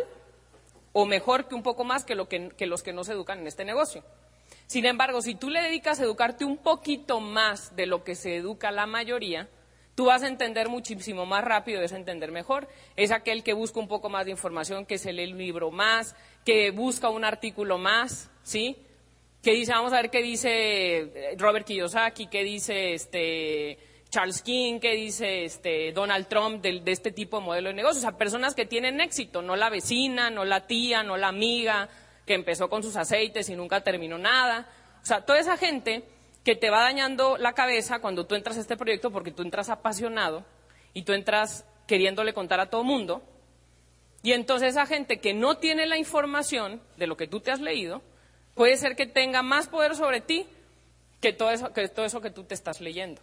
o 0.95 1.05
mejor 1.05 1.47
que 1.47 1.57
un 1.57 1.63
poco 1.63 1.85
más 1.85 2.07
que, 2.07 2.15
lo 2.15 2.27
que, 2.27 2.49
que 2.57 2.65
los 2.65 2.83
que 2.83 2.95
no 2.95 3.05
se 3.05 3.13
educan 3.13 3.41
en 3.41 3.47
este 3.47 3.67
negocio. 3.67 4.03
Sin 4.67 4.87
embargo, 4.87 5.21
si 5.21 5.35
tú 5.35 5.51
le 5.51 5.61
dedicas 5.61 6.01
a 6.01 6.05
educarte 6.05 6.47
un 6.47 6.57
poquito 6.57 7.21
más 7.21 7.77
de 7.77 7.85
lo 7.85 8.03
que 8.03 8.15
se 8.15 8.37
educa 8.37 8.71
la 8.71 8.87
mayoría, 8.87 9.51
tú 10.01 10.07
vas 10.07 10.23
a 10.23 10.29
entender 10.29 10.71
muchísimo 10.71 11.27
más 11.27 11.45
rápido 11.45 11.83
a 11.83 11.85
entender 11.85 12.33
mejor. 12.33 12.69
Es 12.97 13.11
aquel 13.11 13.43
que 13.43 13.53
busca 13.53 13.81
un 13.81 13.87
poco 13.87 14.09
más 14.09 14.25
de 14.25 14.31
información, 14.31 14.87
que 14.87 14.97
se 14.97 15.13
lee 15.13 15.31
un 15.31 15.37
libro 15.37 15.71
más, 15.71 16.17
que 16.43 16.71
busca 16.71 17.11
un 17.11 17.23
artículo 17.23 17.77
más, 17.77 18.31
¿sí? 18.43 18.79
¿Qué 19.43 19.51
dice? 19.51 19.73
Vamos 19.73 19.93
a 19.93 19.97
ver 19.97 20.09
qué 20.09 20.23
dice 20.23 21.01
eh, 21.01 21.35
Robert 21.37 21.67
Kiyosaki, 21.67 22.29
qué 22.29 22.43
dice 22.45 22.95
este 22.95 23.79
Charles 24.09 24.41
King, 24.41 24.81
qué 24.81 24.95
dice 24.95 25.45
este 25.45 25.93
Donald 25.93 26.29
Trump 26.29 26.63
de, 26.63 26.81
de, 26.81 26.93
este 26.93 27.13
tipo 27.13 27.39
de 27.39 27.45
modelo 27.45 27.69
de 27.69 27.75
negocio. 27.75 27.99
O 27.99 28.01
sea, 28.01 28.17
personas 28.17 28.55
que 28.55 28.65
tienen 28.65 29.03
éxito, 29.03 29.43
no 29.43 29.55
la 29.55 29.69
vecina, 29.69 30.31
no 30.31 30.47
la 30.47 30.67
tía, 30.67 31.03
no 31.03 31.19
la 31.19 31.29
amiga, 31.29 31.91
que 32.25 32.33
empezó 32.33 32.71
con 32.71 32.83
sus 32.83 32.97
aceites 32.97 33.51
y 33.51 33.55
nunca 33.55 33.83
terminó 33.83 34.17
nada. 34.17 34.67
O 35.03 35.05
sea, 35.05 35.27
toda 35.27 35.41
esa 35.41 35.59
gente 35.59 36.05
que 36.45 36.57
te 36.57 36.71
va 36.71 36.83
dañando 36.83 37.37
la 37.37 37.53
cabeza 37.53 38.01
cuando 38.01 38.27
tú 38.27 38.35
entras 38.35 38.57
a 38.57 38.61
este 38.61 38.77
proyecto 38.77 39.11
porque 39.11 39.31
tú 39.31 39.43
entras 39.43 39.69
apasionado 39.69 40.45
y 40.95 41.03
tú 41.03 41.13
entras 41.13 41.65
queriéndole 41.87 42.33
contar 42.33 42.61
a 42.61 42.71
todo 42.71 42.85
mundo. 42.85 43.23
Y 44.23 44.33
entonces 44.33 44.71
esa 44.71 44.87
gente 44.87 45.21
que 45.21 45.35
no 45.35 45.59
tiene 45.59 45.87
la 45.87 45.97
información 45.97 46.81
de 46.97 47.07
lo 47.07 47.17
que 47.17 47.27
tú 47.27 47.41
te 47.41 47.51
has 47.51 47.61
leído, 47.61 48.03
puede 48.55 48.77
ser 48.77 48.97
que 48.97 49.07
tenga 49.07 49.43
más 49.43 49.69
poder 49.69 49.97
sobre 49.97 50.21
ti 50.21 50.47
que 51.21 51.33
todo 51.33 51.51
eso 51.51 51.73
que, 51.73 51.89
todo 51.89 52.07
eso 52.07 52.21
que 52.21 52.31
tú 52.31 52.45
te 52.45 52.55
estás 52.55 52.81
leyendo. 52.81 53.21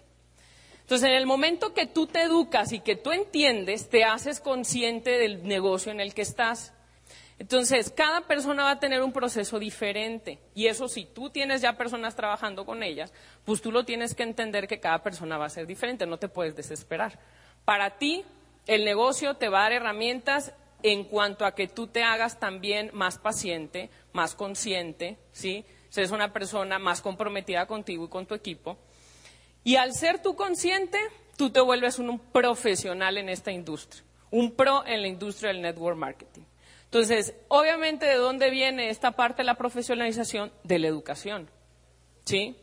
Entonces, 0.81 1.09
en 1.09 1.15
el 1.15 1.25
momento 1.25 1.73
que 1.73 1.85
tú 1.85 2.07
te 2.07 2.21
educas 2.21 2.71
y 2.71 2.79
que 2.79 2.95
tú 2.95 3.11
entiendes, 3.11 3.89
te 3.89 4.05
haces 4.05 4.39
consciente 4.39 5.17
del 5.17 5.45
negocio 5.45 5.91
en 5.91 5.99
el 5.99 6.13
que 6.13 6.21
estás. 6.21 6.73
Entonces, 7.39 7.91
cada 7.95 8.21
persona 8.21 8.63
va 8.63 8.71
a 8.71 8.79
tener 8.79 9.01
un 9.03 9.11
proceso 9.11 9.59
diferente. 9.59 10.39
Y 10.55 10.67
eso, 10.67 10.87
si 10.87 11.05
tú 11.05 11.29
tienes 11.29 11.61
ya 11.61 11.77
personas 11.77 12.15
trabajando 12.15 12.65
con 12.65 12.81
ellas, 12.81 13.13
pues 13.45 13.61
tú 13.61 13.71
lo 13.71 13.85
tienes 13.85 14.15
que 14.15 14.23
entender 14.23 14.67
que 14.67 14.79
cada 14.79 15.03
persona 15.03 15.37
va 15.37 15.45
a 15.45 15.49
ser 15.49 15.67
diferente, 15.67 16.07
no 16.07 16.17
te 16.17 16.29
puedes 16.29 16.55
desesperar. 16.55 17.19
Para 17.63 17.97
ti, 17.97 18.23
el 18.65 18.85
negocio 18.85 19.35
te 19.35 19.49
va 19.49 19.59
a 19.59 19.63
dar 19.63 19.73
herramientas 19.73 20.53
en 20.83 21.03
cuanto 21.03 21.45
a 21.45 21.53
que 21.53 21.67
tú 21.67 21.87
te 21.87 22.03
hagas 22.03 22.39
también 22.39 22.89
más 22.93 23.17
paciente, 23.17 23.89
más 24.13 24.35
consciente, 24.35 25.17
¿sí? 25.31 25.65
Seres 25.89 26.11
una 26.11 26.33
persona 26.33 26.79
más 26.79 27.01
comprometida 27.01 27.65
contigo 27.65 28.05
y 28.05 28.09
con 28.09 28.25
tu 28.25 28.35
equipo. 28.35 28.77
Y 29.63 29.75
al 29.75 29.93
ser 29.93 30.21
tú 30.21 30.35
consciente, 30.35 30.99
tú 31.35 31.49
te 31.49 31.61
vuelves 31.61 31.99
un, 31.99 32.19
profesional 32.19 33.17
en 33.17 33.29
esta 33.29 33.51
industria, 33.51 34.03
un 34.31 34.51
pro 34.51 34.85
en 34.85 35.01
la 35.01 35.07
industria 35.07 35.51
del 35.51 35.61
network 35.61 35.97
marketing. 35.97 36.43
Entonces, 36.87 37.35
obviamente, 37.49 38.05
¿de 38.05 38.15
dónde 38.15 38.49
viene 38.49 38.89
esta 38.89 39.11
parte 39.11 39.41
de 39.41 39.45
la 39.45 39.55
profesionalización? 39.55 40.53
De 40.63 40.79
la 40.79 40.87
educación, 40.87 41.49
¿sí? 42.23 42.55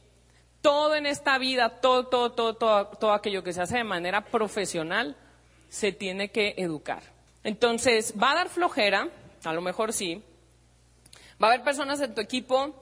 Todo 0.62 0.94
en 0.94 1.04
esta 1.04 1.36
vida, 1.36 1.80
todo, 1.80 2.06
todo, 2.06 2.32
todo, 2.32 2.54
todo, 2.54 2.86
todo 2.86 3.12
aquello 3.12 3.44
que 3.44 3.52
se 3.52 3.60
hace 3.60 3.76
de 3.76 3.84
manera 3.84 4.24
profesional, 4.24 5.16
se 5.68 5.92
tiene 5.92 6.30
que 6.30 6.54
educar. 6.56 7.02
Entonces, 7.42 8.14
va 8.20 8.30
a 8.30 8.36
dar 8.36 8.48
flojera, 8.48 9.10
a 9.44 9.52
lo 9.52 9.60
mejor 9.60 9.92
sí. 9.92 10.22
Va 11.42 11.48
a 11.48 11.52
haber 11.52 11.62
personas 11.62 12.00
en 12.00 12.14
tu 12.14 12.22
equipo 12.22 12.74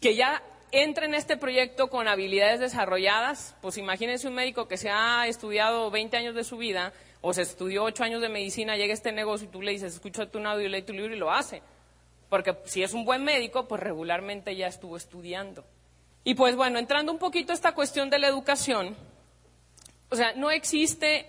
que 0.00 0.14
ya 0.14 0.42
entren 0.70 1.14
en 1.14 1.18
este 1.18 1.38
proyecto 1.38 1.88
con 1.88 2.08
habilidades 2.08 2.60
desarrolladas. 2.60 3.56
Pues 3.62 3.78
imagínense 3.78 4.28
un 4.28 4.34
médico 4.34 4.68
que 4.68 4.76
se 4.76 4.90
ha 4.90 5.26
estudiado 5.28 5.90
20 5.90 6.16
años 6.18 6.34
de 6.34 6.44
su 6.44 6.58
vida 6.58 6.92
o 7.26 7.32
se 7.32 7.40
estudió 7.40 7.84
8 7.84 8.04
años 8.04 8.20
de 8.20 8.28
medicina, 8.28 8.76
llega 8.76 8.92
este 8.92 9.10
negocio 9.10 9.48
y 9.48 9.50
tú 9.50 9.62
le 9.62 9.72
dices, 9.72 9.94
escucha 9.94 10.26
tu 10.26 10.40
audio, 10.40 10.68
lee 10.68 10.82
tu 10.82 10.92
libro 10.92 11.14
y 11.14 11.18
lo 11.18 11.32
hace. 11.32 11.62
Porque 12.28 12.54
si 12.66 12.82
es 12.82 12.92
un 12.92 13.06
buen 13.06 13.24
médico, 13.24 13.66
pues 13.66 13.82
regularmente 13.82 14.54
ya 14.54 14.66
estuvo 14.66 14.94
estudiando. 14.94 15.64
Y 16.22 16.34
pues 16.34 16.54
bueno, 16.54 16.78
entrando 16.78 17.10
un 17.10 17.18
poquito 17.18 17.52
a 17.52 17.54
esta 17.54 17.72
cuestión 17.74 18.10
de 18.10 18.18
la 18.18 18.28
educación, 18.28 18.94
o 20.10 20.16
sea, 20.16 20.34
no 20.34 20.50
existe 20.50 21.26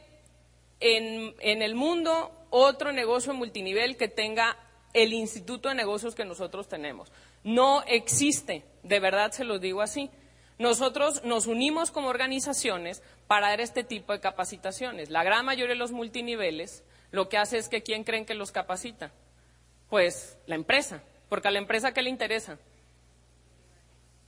en, 0.82 1.34
en 1.40 1.62
el 1.62 1.76
mundo 1.76 2.30
otro 2.50 2.92
negocio 2.92 3.34
multinivel 3.34 3.96
que 3.96 4.10
tenga 4.10 4.58
el 4.92 5.14
instituto 5.14 5.70
de 5.70 5.76
negocios 5.76 6.14
que 6.14 6.26
nosotros 6.26 6.68
tenemos. 6.68 7.10
No 7.46 7.84
existe, 7.84 8.66
de 8.84 9.00
verdad 9.00 9.32
se 9.32 9.46
los 9.46 9.62
digo 9.62 9.82
así. 9.82 10.10
Nosotros 10.58 11.24
nos 11.24 11.48
unimos 11.48 11.92
como 11.92 12.10
organizaciones 12.10 13.02
para 13.28 13.50
dar 13.50 13.62
este 13.62 13.84
tipo 13.84 14.14
de 14.14 14.20
capacitaciones. 14.20 15.10
La 15.10 15.24
gran 15.24 15.46
mayoría 15.46 15.74
de 15.74 15.80
los 15.80 15.92
multiniveles 15.92 16.84
lo 17.12 17.30
que 17.30 17.38
hace 17.38 17.58
es 17.58 17.70
que 17.70 17.82
¿quién 17.82 18.04
creen 18.04 18.26
que 18.26 18.34
los 18.34 18.52
capacita? 18.52 19.12
Pues 19.90 20.38
la 20.48 20.56
empresa, 20.56 21.02
porque 21.30 21.48
a 21.48 21.52
la 21.52 21.60
empresa 21.60 21.94
¿qué 21.94 22.02
le 22.02 22.10
interesa? 22.10 22.58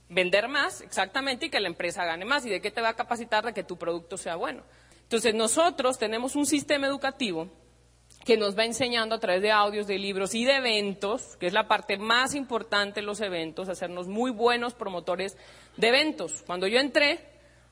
Vender 0.08 0.48
más, 0.48 0.80
exactamente, 0.80 1.46
y 1.46 1.50
que 1.50 1.60
la 1.60 1.68
empresa 1.68 2.04
gane 2.04 2.24
más. 2.24 2.46
¿Y 2.46 2.50
de 2.50 2.62
qué 2.62 2.70
te 2.70 2.80
va 2.80 2.90
a 2.90 2.96
capacitar? 2.96 3.44
De 3.44 3.52
que 3.52 3.62
tu 3.62 3.76
producto 3.76 4.16
sea 4.16 4.36
bueno. 4.36 4.62
Entonces 5.02 5.34
nosotros 5.34 5.98
tenemos 5.98 6.34
un 6.34 6.46
sistema 6.46 6.86
educativo 6.86 7.48
que 8.24 8.36
nos 8.36 8.58
va 8.58 8.64
enseñando 8.64 9.14
a 9.14 9.20
través 9.20 9.42
de 9.42 9.50
audios, 9.50 9.86
de 9.86 9.98
libros 9.98 10.34
y 10.34 10.44
de 10.44 10.56
eventos, 10.56 11.36
que 11.36 11.46
es 11.46 11.52
la 11.52 11.68
parte 11.68 11.98
más 11.98 12.34
importante 12.34 13.00
de 13.00 13.06
los 13.06 13.20
eventos, 13.20 13.68
hacernos 13.68 14.06
muy 14.06 14.30
buenos 14.30 14.74
promotores 14.74 15.36
de 15.76 15.88
eventos. 15.88 16.42
Cuando 16.46 16.66
yo 16.66 16.78
entré, 16.78 17.20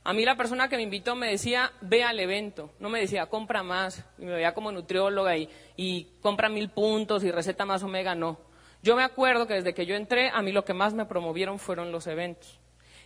a 0.07 0.13
mí 0.13 0.25
la 0.25 0.37
persona 0.37 0.69
que 0.69 0.77
me 0.77 0.85
invitó 0.85 1.17
me 1.17 1.29
decía, 1.29 1.73
ve 1.81 2.05
al 2.05 2.21
evento, 2.21 2.71
no 2.79 2.89
me 2.89 3.01
decía, 3.01 3.27
compra 3.27 3.65
más, 3.65 4.05
y 4.19 4.25
me 4.25 4.35
veía 4.35 4.55
como 4.55 4.71
nutrióloga 4.71 5.37
y, 5.37 6.13
compra 6.21 6.49
mil 6.49 6.69
puntos 6.69 7.25
y 7.25 7.33
receta 7.33 7.67
más 7.67 7.83
omega, 7.83 8.15
no. 8.15 8.39
Yo 8.85 8.95
me 8.95 9.03
acuerdo 9.03 9.49
que 9.49 9.55
desde 9.55 9.75
que 9.75 9.85
yo 9.85 9.97
entré, 9.97 10.31
a 10.33 10.43
mí 10.43 10.53
lo 10.53 10.65
que 10.65 10.75
más 10.75 10.95
me 10.95 11.07
promovieron 11.07 11.59
fueron 11.59 11.91
los 11.91 12.07
eventos. 12.07 12.61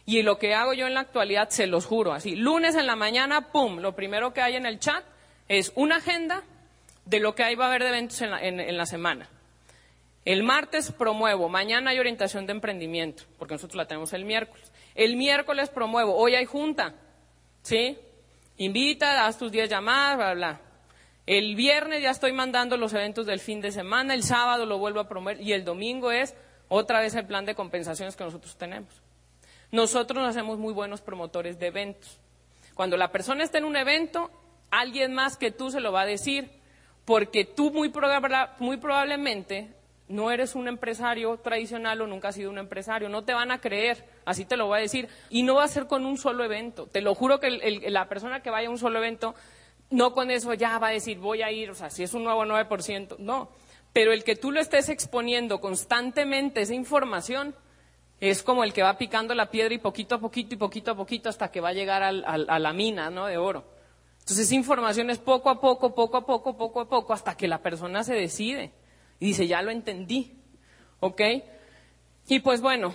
Y 0.04 0.20
lo 0.20 0.36
que 0.36 0.54
hago 0.54 0.74
yo 0.74 0.86
en 0.86 0.92
la 0.92 1.00
actualidad, 1.00 1.48
se 1.48 1.66
los 1.66 1.86
juro, 1.86 2.12
así, 2.12 2.36
lunes 2.36 2.74
en 2.74 2.86
la 2.86 2.96
mañana, 2.96 3.50
¡pum!, 3.50 3.78
lo 3.78 3.96
primero 3.96 4.34
que 4.34 4.42
hay 4.42 4.56
en 4.56 4.66
el 4.66 4.78
chat 4.78 5.02
es 5.48 5.72
una 5.76 5.96
agenda 5.96 6.42
de 7.06 7.18
lo 7.18 7.34
que 7.34 7.44
hay 7.44 7.54
va 7.54 7.64
a 7.64 7.68
haber 7.68 7.82
de 7.82 7.88
eventos 7.88 8.20
en 8.20 8.30
la, 8.30 8.42
en, 8.42 8.76
la 8.76 8.84
semana. 8.84 9.26
El 10.30 10.44
martes 10.44 10.92
promuevo, 10.92 11.48
mañana 11.48 11.90
hay 11.90 11.98
orientación 11.98 12.46
de 12.46 12.52
emprendimiento, 12.52 13.24
porque 13.36 13.54
nosotros 13.54 13.74
la 13.74 13.86
tenemos 13.86 14.12
el 14.12 14.24
miércoles. 14.24 14.70
El 14.94 15.16
miércoles 15.16 15.70
promuevo, 15.70 16.14
hoy 16.14 16.36
hay 16.36 16.44
junta, 16.44 16.94
¿sí? 17.62 17.98
Invita, 18.56 19.26
haz 19.26 19.38
tus 19.38 19.50
10 19.50 19.68
llamadas, 19.68 20.16
bla, 20.16 20.34
bla. 20.34 20.60
El 21.26 21.56
viernes 21.56 22.00
ya 22.00 22.12
estoy 22.12 22.30
mandando 22.30 22.76
los 22.76 22.94
eventos 22.94 23.26
del 23.26 23.40
fin 23.40 23.60
de 23.60 23.72
semana, 23.72 24.14
el 24.14 24.22
sábado 24.22 24.66
lo 24.66 24.78
vuelvo 24.78 25.00
a 25.00 25.08
promover 25.08 25.40
y 25.40 25.52
el 25.52 25.64
domingo 25.64 26.12
es 26.12 26.36
otra 26.68 27.00
vez 27.00 27.16
el 27.16 27.26
plan 27.26 27.44
de 27.44 27.56
compensaciones 27.56 28.14
que 28.14 28.22
nosotros 28.22 28.56
tenemos. 28.56 29.02
Nosotros 29.72 30.22
nos 30.22 30.30
hacemos 30.30 30.60
muy 30.60 30.72
buenos 30.72 31.00
promotores 31.00 31.58
de 31.58 31.66
eventos. 31.66 32.20
Cuando 32.74 32.96
la 32.96 33.10
persona 33.10 33.42
está 33.42 33.58
en 33.58 33.64
un 33.64 33.74
evento, 33.74 34.30
alguien 34.70 35.12
más 35.12 35.36
que 35.36 35.50
tú 35.50 35.72
se 35.72 35.80
lo 35.80 35.90
va 35.90 36.02
a 36.02 36.06
decir, 36.06 36.48
porque 37.04 37.44
tú 37.44 37.72
muy, 37.72 37.92
muy 38.60 38.76
probablemente 38.76 39.79
no 40.10 40.32
eres 40.32 40.56
un 40.56 40.66
empresario 40.66 41.36
tradicional 41.38 42.00
o 42.00 42.06
nunca 42.06 42.28
has 42.28 42.34
sido 42.34 42.50
un 42.50 42.58
empresario, 42.58 43.08
no 43.08 43.22
te 43.22 43.32
van 43.32 43.52
a 43.52 43.60
creer, 43.60 44.04
así 44.24 44.44
te 44.44 44.56
lo 44.56 44.66
voy 44.66 44.78
a 44.78 44.82
decir, 44.82 45.08
y 45.30 45.44
no 45.44 45.54
va 45.54 45.64
a 45.64 45.68
ser 45.68 45.86
con 45.86 46.04
un 46.04 46.18
solo 46.18 46.44
evento, 46.44 46.86
te 46.86 47.00
lo 47.00 47.14
juro 47.14 47.38
que 47.38 47.50
la 47.88 48.08
persona 48.08 48.42
que 48.42 48.50
vaya 48.50 48.68
a 48.68 48.70
un 48.72 48.78
solo 48.78 48.98
evento, 48.98 49.36
no 49.88 50.12
con 50.12 50.32
eso 50.32 50.52
ya 50.54 50.78
va 50.78 50.88
a 50.88 50.90
decir 50.90 51.18
voy 51.18 51.42
a 51.42 51.52
ir, 51.52 51.70
o 51.70 51.74
sea, 51.74 51.90
si 51.90 52.02
es 52.02 52.12
un 52.12 52.24
nuevo 52.24 52.44
9%, 52.44 53.18
no, 53.18 53.50
pero 53.92 54.12
el 54.12 54.24
que 54.24 54.34
tú 54.34 54.50
lo 54.50 54.60
estés 54.60 54.88
exponiendo 54.88 55.60
constantemente 55.60 56.60
esa 56.60 56.74
información, 56.74 57.54
es 58.18 58.42
como 58.42 58.64
el 58.64 58.72
que 58.72 58.82
va 58.82 58.98
picando 58.98 59.34
la 59.34 59.50
piedra 59.50 59.72
y 59.72 59.78
poquito 59.78 60.16
a 60.16 60.18
poquito 60.18 60.54
y 60.54 60.58
poquito 60.58 60.90
a 60.90 60.94
poquito 60.96 61.28
hasta 61.28 61.50
que 61.50 61.60
va 61.60 61.70
a 61.70 61.72
llegar 61.72 62.02
a 62.02 62.58
la 62.58 62.72
mina 62.74 63.08
¿no? 63.08 63.26
de 63.26 63.38
oro. 63.38 63.64
Entonces 64.18 64.46
esa 64.46 64.54
información 64.56 65.08
es 65.08 65.18
poco 65.18 65.48
a 65.48 65.58
poco, 65.58 65.94
poco 65.94 66.18
a 66.18 66.26
poco, 66.26 66.54
poco 66.56 66.80
a 66.80 66.88
poco, 66.88 67.12
hasta 67.14 67.34
que 67.34 67.48
la 67.48 67.62
persona 67.62 68.04
se 68.04 68.14
decide 68.14 68.72
y 69.20 69.26
dice, 69.26 69.46
ya 69.46 69.62
lo 69.62 69.70
entendí. 69.70 70.32
¿Ok? 70.98 71.20
Y 72.26 72.40
pues 72.40 72.60
bueno, 72.60 72.92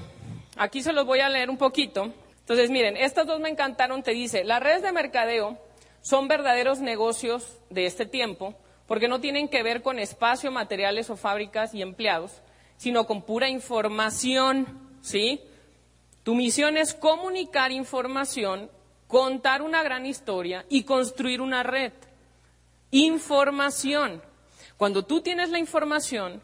aquí 0.57 0.83
se 0.83 0.91
los 0.91 1.05
voy 1.05 1.21
a 1.21 1.29
leer 1.29 1.49
un 1.49 1.57
poquito. 1.57 2.13
Entonces, 2.39 2.69
miren, 2.69 2.97
estas 2.97 3.25
dos 3.25 3.39
me 3.39 3.49
encantaron, 3.49 4.03
te 4.03 4.11
dice, 4.11 4.43
las 4.43 4.61
redes 4.61 4.81
de 4.81 4.91
mercadeo 4.91 5.57
son 6.01 6.27
verdaderos 6.27 6.81
negocios 6.81 7.59
de 7.69 7.85
este 7.85 8.05
tiempo 8.05 8.55
porque 8.87 9.07
no 9.07 9.19
tienen 9.19 9.47
que 9.49 9.63
ver 9.63 9.81
con 9.81 9.99
espacio, 9.99 10.51
materiales 10.51 11.09
o 11.09 11.17
fábricas 11.17 11.73
y 11.73 11.81
empleados, 11.81 12.41
sino 12.77 13.07
con 13.07 13.23
pura 13.23 13.49
información, 13.49 14.97
¿sí? 15.01 15.41
Tu 16.23 16.35
misión 16.35 16.77
es 16.77 16.93
comunicar 16.93 17.71
información, 17.71 18.69
contar 19.07 19.61
una 19.61 19.83
gran 19.83 20.05
historia 20.05 20.65
y 20.69 20.83
construir 20.83 21.41
una 21.41 21.63
red. 21.63 21.93
Información. 22.91 24.21
Cuando 24.77 25.05
tú 25.05 25.21
tienes 25.21 25.49
la 25.49 25.59
información, 25.59 26.41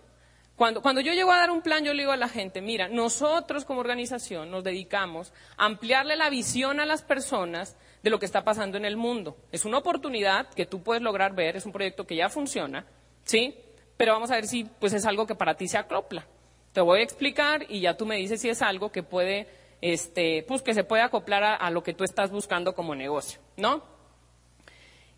cuando, 0.55 0.81
cuando, 0.81 1.01
yo 1.01 1.13
llego 1.13 1.31
a 1.31 1.37
dar 1.37 1.49
un 1.49 1.61
plan, 1.61 1.83
yo 1.83 1.93
le 1.93 2.03
digo 2.03 2.11
a 2.11 2.17
la 2.17 2.29
gente, 2.29 2.61
mira, 2.61 2.87
nosotros 2.87 3.65
como 3.65 3.79
organización 3.79 4.51
nos 4.51 4.63
dedicamos 4.63 5.33
a 5.57 5.65
ampliarle 5.65 6.15
la 6.15 6.29
visión 6.29 6.79
a 6.79 6.85
las 6.85 7.01
personas 7.01 7.75
de 8.03 8.09
lo 8.09 8.19
que 8.19 8.25
está 8.25 8.43
pasando 8.43 8.77
en 8.77 8.85
el 8.85 8.95
mundo. 8.95 9.37
Es 9.51 9.65
una 9.65 9.79
oportunidad 9.79 10.47
que 10.49 10.65
tú 10.65 10.83
puedes 10.83 11.01
lograr 11.01 11.33
ver, 11.33 11.55
es 11.55 11.65
un 11.65 11.71
proyecto 11.71 12.05
que 12.05 12.15
ya 12.15 12.29
funciona, 12.29 12.85
¿sí? 13.23 13.55
Pero 13.97 14.13
vamos 14.13 14.31
a 14.31 14.35
ver 14.35 14.47
si 14.47 14.63
pues 14.63 14.93
es 14.93 15.05
algo 15.05 15.27
que 15.27 15.35
para 15.35 15.55
ti 15.55 15.67
se 15.67 15.77
acopla. 15.77 16.25
Te 16.73 16.81
voy 16.81 16.99
a 16.99 17.03
explicar 17.03 17.65
y 17.67 17.81
ya 17.81 17.97
tú 17.97 18.05
me 18.05 18.15
dices 18.15 18.39
si 18.39 18.49
es 18.49 18.61
algo 18.61 18.91
que 18.91 19.03
puede, 19.03 19.47
este, 19.81 20.45
pues 20.47 20.61
que 20.61 20.73
se 20.73 20.83
puede 20.83 21.03
acoplar 21.03 21.43
a, 21.43 21.55
a 21.55 21.69
lo 21.69 21.83
que 21.83 21.93
tú 21.93 22.03
estás 22.03 22.31
buscando 22.31 22.73
como 22.75 22.95
negocio, 22.95 23.41
¿no? 23.57 23.90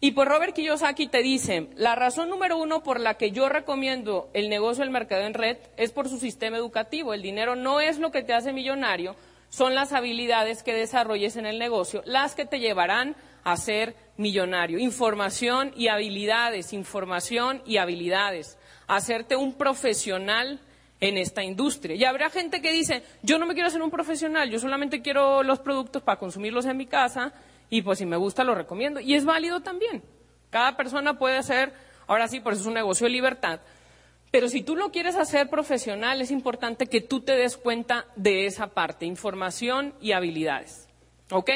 Y 0.03 0.11
pues 0.11 0.27
Robert 0.27 0.53
Kiyosaki 0.53 1.07
te 1.07 1.23
dice, 1.23 1.69
la 1.77 1.95
razón 1.95 2.27
número 2.27 2.57
uno 2.57 2.83
por 2.83 2.99
la 2.99 3.13
que 3.13 3.31
yo 3.31 3.47
recomiendo 3.47 4.29
el 4.33 4.49
negocio 4.49 4.83
del 4.83 4.91
mercado 4.91 5.21
en 5.21 5.33
red 5.33 5.55
es 5.77 5.93
por 5.93 6.09
su 6.09 6.19
sistema 6.19 6.57
educativo. 6.57 7.13
El 7.13 7.21
dinero 7.21 7.55
no 7.55 7.79
es 7.79 7.99
lo 7.99 8.11
que 8.11 8.21
te 8.21 8.33
hace 8.33 8.51
millonario, 8.51 9.15
son 9.47 9.75
las 9.75 9.93
habilidades 9.93 10.61
que 10.61 10.73
desarrolles 10.73 11.37
en 11.37 11.45
el 11.45 11.57
negocio 11.57 12.01
las 12.05 12.35
que 12.35 12.43
te 12.43 12.59
llevarán 12.59 13.15
a 13.45 13.55
ser 13.55 13.95
millonario. 14.17 14.77
Información 14.77 15.71
y 15.73 15.87
habilidades, 15.87 16.73
información 16.73 17.61
y 17.65 17.77
habilidades. 17.77 18.57
Hacerte 18.87 19.37
un 19.37 19.53
profesional 19.53 20.59
en 20.99 21.17
esta 21.17 21.45
industria. 21.45 21.95
Y 21.95 22.03
habrá 22.03 22.29
gente 22.29 22.61
que 22.61 22.73
dice, 22.73 23.03
yo 23.21 23.39
no 23.39 23.45
me 23.45 23.53
quiero 23.53 23.69
hacer 23.69 23.81
un 23.81 23.89
profesional, 23.89 24.49
yo 24.49 24.59
solamente 24.59 25.01
quiero 25.01 25.43
los 25.43 25.59
productos 25.59 26.03
para 26.03 26.19
consumirlos 26.19 26.65
en 26.65 26.75
mi 26.75 26.87
casa 26.87 27.31
y 27.69 27.81
pues 27.81 27.99
si 27.99 28.05
me 28.05 28.17
gusta 28.17 28.43
lo 28.43 28.55
recomiendo. 28.55 28.99
Y 28.99 29.15
es 29.15 29.25
válido 29.25 29.61
también. 29.61 30.03
Cada 30.49 30.77
persona 30.77 31.17
puede 31.17 31.37
hacer, 31.37 31.73
ahora 32.07 32.27
sí, 32.27 32.39
por 32.39 32.53
eso 32.53 32.61
es 32.61 32.67
un 32.67 32.75
negocio 32.75 33.05
de 33.05 33.11
libertad, 33.11 33.59
pero 34.33 34.49
si 34.49 34.63
tú 34.63 34.75
lo 34.75 34.91
quieres 34.91 35.15
hacer 35.15 35.47
profesional, 35.47 36.19
es 36.19 36.31
importante 36.31 36.87
que 36.87 37.01
tú 37.01 37.21
te 37.21 37.35
des 37.35 37.55
cuenta 37.55 38.07
de 38.15 38.47
esa 38.47 38.67
parte, 38.67 39.05
información 39.05 39.93
y 40.01 40.13
habilidades. 40.13 40.87
¿Ok? 41.29 41.51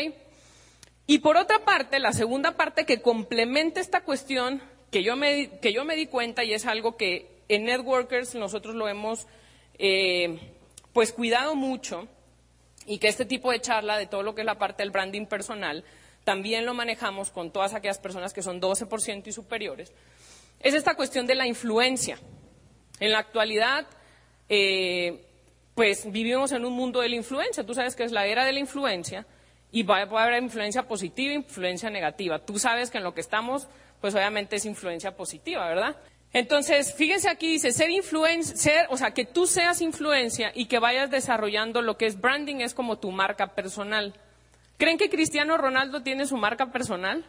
Y 1.07 1.19
por 1.19 1.37
otra 1.37 1.65
parte, 1.65 1.99
la 1.99 2.11
segunda 2.11 2.51
parte 2.51 2.85
que 2.85 3.01
complementa 3.01 3.79
esta 3.79 4.01
cuestión, 4.01 4.61
que 4.91 5.03
yo 5.03 5.15
me, 5.15 5.59
que 5.59 5.73
yo 5.73 5.85
me 5.85 5.95
di 5.95 6.05
cuenta 6.05 6.43
y 6.43 6.53
es 6.53 6.65
algo 6.65 6.97
que 6.97 7.41
en 7.49 7.65
Networkers 7.65 8.35
nosotros 8.35 8.75
lo 8.75 8.87
hemos 8.87 9.25
eh, 9.79 10.39
pues 10.93 11.11
cuidado 11.11 11.55
mucho 11.55 12.07
y 12.87 12.97
que 12.97 13.09
este 13.09 13.25
tipo 13.25 13.51
de 13.51 13.61
charla 13.61 13.97
de 13.97 14.07
todo 14.07 14.23
lo 14.23 14.33
que 14.33 14.41
es 14.41 14.45
la 14.45 14.57
parte 14.57 14.81
del 14.81 14.91
branding 14.91 15.27
personal 15.27 15.83
también 16.23 16.65
lo 16.65 16.73
manejamos 16.73 17.29
con 17.29 17.51
todas 17.51 17.73
aquellas 17.73 17.99
personas 17.99 18.33
que 18.33 18.41
son 18.41 18.59
12% 18.59 19.27
y 19.27 19.31
superiores, 19.31 19.93
es 20.59 20.73
esta 20.73 20.95
cuestión 20.95 21.27
de 21.27 21.35
la 21.35 21.47
influencia. 21.47 22.17
En 22.99 23.11
la 23.11 23.19
actualidad, 23.19 23.85
eh, 24.49 25.23
pues 25.75 26.11
vivimos 26.11 26.51
en 26.51 26.65
un 26.65 26.73
mundo 26.73 27.01
de 27.01 27.09
la 27.09 27.15
influencia. 27.15 27.63
Tú 27.63 27.73
sabes 27.73 27.95
que 27.95 28.03
es 28.03 28.11
la 28.11 28.25
era 28.25 28.43
de 28.43 28.51
la 28.51 28.59
influencia 28.59 29.25
y 29.71 29.83
va, 29.83 29.99
a 29.99 30.23
haber 30.23 30.41
influencia 30.41 30.87
positiva 30.87 31.31
e 31.31 31.35
influencia 31.35 31.89
negativa. 31.89 32.39
Tú 32.39 32.57
sabes 32.57 32.89
que 32.89 32.97
en 32.97 33.03
lo 33.03 33.13
que 33.13 33.21
estamos, 33.21 33.67
pues 34.01 34.15
obviamente 34.15 34.55
es 34.55 34.65
influencia 34.65 35.15
positiva, 35.15 35.67
¿verdad? 35.67 35.95
Entonces, 36.37 36.93
fíjense 36.93 37.29
aquí, 37.29 37.53
dice, 37.53 37.71
ser 37.71 37.89
influencer, 37.89 38.85
o 38.91 38.97
sea, 38.97 39.09
que 39.09 39.25
tú 39.25 39.47
seas 39.47 39.81
influencia 39.81 40.51
y 40.53 40.67
que 40.67 40.77
vayas 40.77 41.09
desarrollando 41.09 41.81
lo 41.81 41.97
que 41.97 42.05
es 42.05 42.21
branding 42.21 42.57
es 42.57 42.75
como 42.75 42.99
tu 42.99 43.09
marca 43.09 43.55
personal. 43.55 44.13
¿Creen 44.77 44.99
que 44.99 45.09
Cristiano 45.09 45.57
Ronaldo 45.57 46.03
tiene 46.03 46.27
su 46.27 46.37
marca 46.37 46.67
personal? 46.67 47.25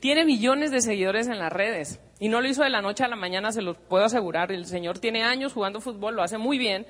Tiene 0.00 0.24
millones 0.24 0.70
de 0.70 0.80
seguidores 0.80 1.28
en 1.28 1.40
las 1.40 1.52
redes. 1.52 2.00
Y 2.20 2.30
no 2.30 2.40
lo 2.40 2.48
hizo 2.48 2.62
de 2.62 2.70
la 2.70 2.80
noche 2.80 3.04
a 3.04 3.08
la 3.08 3.16
mañana, 3.16 3.52
se 3.52 3.60
lo 3.60 3.74
puedo 3.74 4.06
asegurar. 4.06 4.50
El 4.50 4.64
señor 4.64 4.98
tiene 4.98 5.24
años 5.24 5.52
jugando 5.52 5.82
fútbol, 5.82 6.16
lo 6.16 6.22
hace 6.22 6.38
muy 6.38 6.56
bien, 6.56 6.86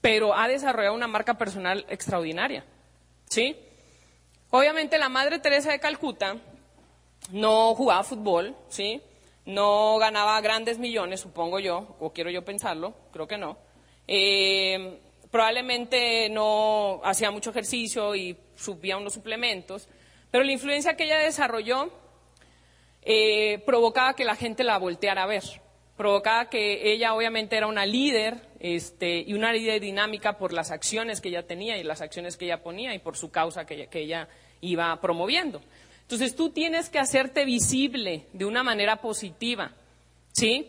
pero 0.00 0.32
ha 0.32 0.46
desarrollado 0.46 0.94
una 0.94 1.08
marca 1.08 1.34
personal 1.34 1.84
extraordinaria. 1.88 2.64
¿Sí? 3.28 3.56
Obviamente 4.50 4.96
la 4.96 5.08
Madre 5.08 5.40
Teresa 5.40 5.72
de 5.72 5.80
Calcuta 5.80 6.36
no 7.32 7.74
jugaba 7.74 8.04
fútbol, 8.04 8.54
¿sí? 8.68 9.02
No 9.46 9.98
ganaba 9.98 10.40
grandes 10.40 10.78
millones, 10.78 11.20
supongo 11.20 11.58
yo, 11.60 11.96
o 12.00 12.12
quiero 12.12 12.30
yo 12.30 12.44
pensarlo, 12.44 12.94
creo 13.12 13.26
que 13.26 13.38
no. 13.38 13.56
Eh, 14.08 15.00
probablemente 15.30 16.28
no 16.30 17.00
hacía 17.04 17.30
mucho 17.30 17.50
ejercicio 17.50 18.14
y 18.14 18.36
subía 18.56 18.96
unos 18.96 19.14
suplementos, 19.14 19.88
pero 20.30 20.44
la 20.44 20.52
influencia 20.52 20.96
que 20.96 21.04
ella 21.04 21.18
desarrolló 21.18 21.90
eh, 23.02 23.62
provocaba 23.64 24.14
que 24.14 24.24
la 24.24 24.34
gente 24.34 24.64
la 24.64 24.78
volteara 24.78 25.22
a 25.22 25.26
ver, 25.26 25.44
provocaba 25.96 26.48
que 26.50 26.92
ella 26.92 27.14
obviamente 27.14 27.56
era 27.56 27.66
una 27.66 27.86
líder 27.86 28.40
este, 28.60 29.18
y 29.18 29.32
una 29.34 29.52
líder 29.52 29.80
dinámica 29.80 30.38
por 30.38 30.52
las 30.52 30.70
acciones 30.70 31.20
que 31.20 31.28
ella 31.28 31.46
tenía 31.46 31.78
y 31.78 31.84
las 31.84 32.00
acciones 32.00 32.36
que 32.36 32.46
ella 32.46 32.62
ponía 32.62 32.94
y 32.94 32.98
por 32.98 33.16
su 33.16 33.30
causa 33.30 33.64
que 33.64 33.88
ella, 33.92 34.28
iba 34.60 34.98
promoviendo. 35.00 35.60
Entonces 36.06 36.36
tú 36.36 36.50
tienes 36.50 36.88
que 36.88 36.98
hacerte 36.98 37.44
visible 37.44 38.26
de 38.32 38.44
una 38.44 38.62
manera 38.62 39.00
positiva, 39.00 39.72
¿sí? 40.32 40.68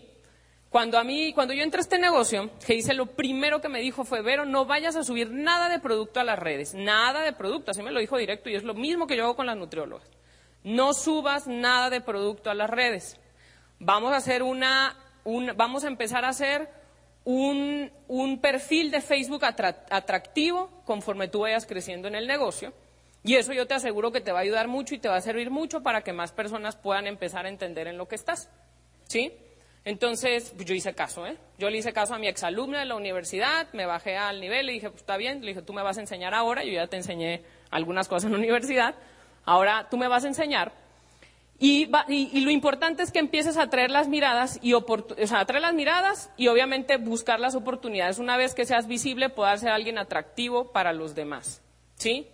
Cuando 0.70 0.98
a 0.98 1.04
mí, 1.04 1.32
cuando 1.34 1.54
yo 1.54 1.64
entré 1.64 1.80
a 1.80 1.82
este 1.82 2.00
negocio, 2.00 2.52
que 2.66 2.76
hice 2.76 2.94
lo 2.94 3.06
primero 3.06 3.62
que 3.62 3.70
me 3.70 3.80
dijo 3.80 4.04
fue, 4.04 4.22
Vero, 4.22 4.46
no 4.46 4.66
vayas 4.66 4.96
a 4.96 5.04
subir 5.04 5.32
nada 5.32 5.70
de 5.70 5.80
producto 5.80 6.20
a 6.20 6.24
las 6.24 6.38
redes, 6.38 6.74
nada 6.74 7.22
de 7.22 7.34
producto, 7.34 7.72
así 7.72 7.82
me 7.82 7.92
lo 7.92 8.00
dijo 8.00 8.18
directo 8.18 8.50
y 8.50 8.56
es 8.56 8.64
lo 8.64 8.74
mismo 8.74 9.08
que 9.08 9.16
yo 9.16 9.24
hago 9.24 9.36
con 9.36 9.46
las 9.46 9.58
nutriólogas 9.58 10.10
no 10.68 10.94
subas 10.94 11.48
nada 11.48 11.90
de 11.90 12.02
producto 12.02 12.50
a 12.50 12.54
las 12.54 12.70
redes. 12.70 13.18
Vamos 13.80 14.12
a 14.14 14.18
hacer 14.18 14.44
una, 14.44 14.98
vamos 15.56 15.86
a 15.86 15.88
empezar 15.88 16.26
a 16.26 16.30
hacer 16.30 16.70
un, 17.24 17.90
perfil 18.42 18.92
de 18.92 19.00
Facebook 19.00 19.46
atractivo 19.46 20.70
conforme 20.86 21.30
tú 21.30 21.40
vayas 21.40 21.66
creciendo 21.66 22.10
en 22.10 22.16
el 22.16 22.28
negocio. 22.28 22.74
Y 23.28 23.36
eso 23.36 23.54
yo 23.54 23.68
te 23.68 23.76
aseguro 23.76 24.12
que 24.12 24.22
te 24.22 24.32
va 24.32 24.40
a 24.40 24.42
ayudar 24.42 24.68
mucho 24.68 24.96
y 24.96 24.98
te 24.98 25.08
va 25.08 25.18
a 25.18 25.22
servir 25.22 25.52
mucho 25.52 25.84
para 25.84 26.02
que 26.02 26.14
más 26.14 26.32
personas 26.32 26.76
puedan 26.76 27.06
empezar 27.06 27.46
a 27.46 27.50
entender 27.50 27.88
en 27.88 27.98
lo 27.98 28.08
que 28.08 28.16
estás. 28.16 28.50
¿Sí? 29.06 29.34
Entonces, 29.86 30.54
pues, 30.56 30.66
yo 30.66 30.74
hice 30.74 30.96
caso, 30.96 31.28
¿eh? 31.28 31.38
Yo 31.60 31.70
le 31.70 31.78
hice 31.78 31.94
caso 31.94 32.16
a 32.16 32.20
mi 32.20 32.28
exalumna 32.28 32.80
de 32.80 32.86
la 32.86 32.96
universidad, 32.96 33.68
me 33.74 33.86
bajé 33.86 34.18
al 34.18 34.42
nivel, 34.42 34.66
le 34.66 34.74
dije, 34.74 34.90
pues 34.90 35.02
está 35.02 35.18
bien, 35.18 35.42
le 35.42 35.50
dije, 35.50 35.62
tú 35.62 35.74
me 35.74 35.84
vas 35.84 35.98
a 35.98 36.02
enseñar 36.02 36.34
ahora, 36.34 36.64
yo 36.64 36.72
ya 36.72 36.88
te 36.88 36.98
enseñé 36.98 37.44
algunas 37.70 38.08
cosas 38.08 38.26
en 38.26 38.32
la 38.32 38.38
universidad, 38.38 38.96
Ahora 39.48 39.88
tú 39.90 39.98
me 39.98 40.10
vas 40.10 40.26
a 40.26 40.28
enseñar. 40.28 40.74
Y, 41.58 41.86
lo 41.88 42.52
importante 42.52 43.02
es 43.02 43.12
que 43.12 43.18
empieces 43.18 43.58
a 43.58 43.68
traer 43.70 43.90
las 43.90 44.10
miradas 44.10 44.60
y 44.62 44.74
las 44.74 45.74
miradas 45.74 46.30
y 46.38 46.50
obviamente 46.50 46.98
buscar 46.98 47.40
las 47.40 47.56
oportunidades. 47.56 48.20
Una 48.20 48.38
vez 48.38 48.54
que 48.54 48.66
seas 48.66 48.88
visible, 48.88 49.30
puedas 49.30 49.62
ser 49.62 49.70
alguien 49.70 49.98
atractivo 49.98 50.72
para 50.72 50.92
los 50.92 51.16
demás. 51.16 51.64
¿Sí? 51.96 52.28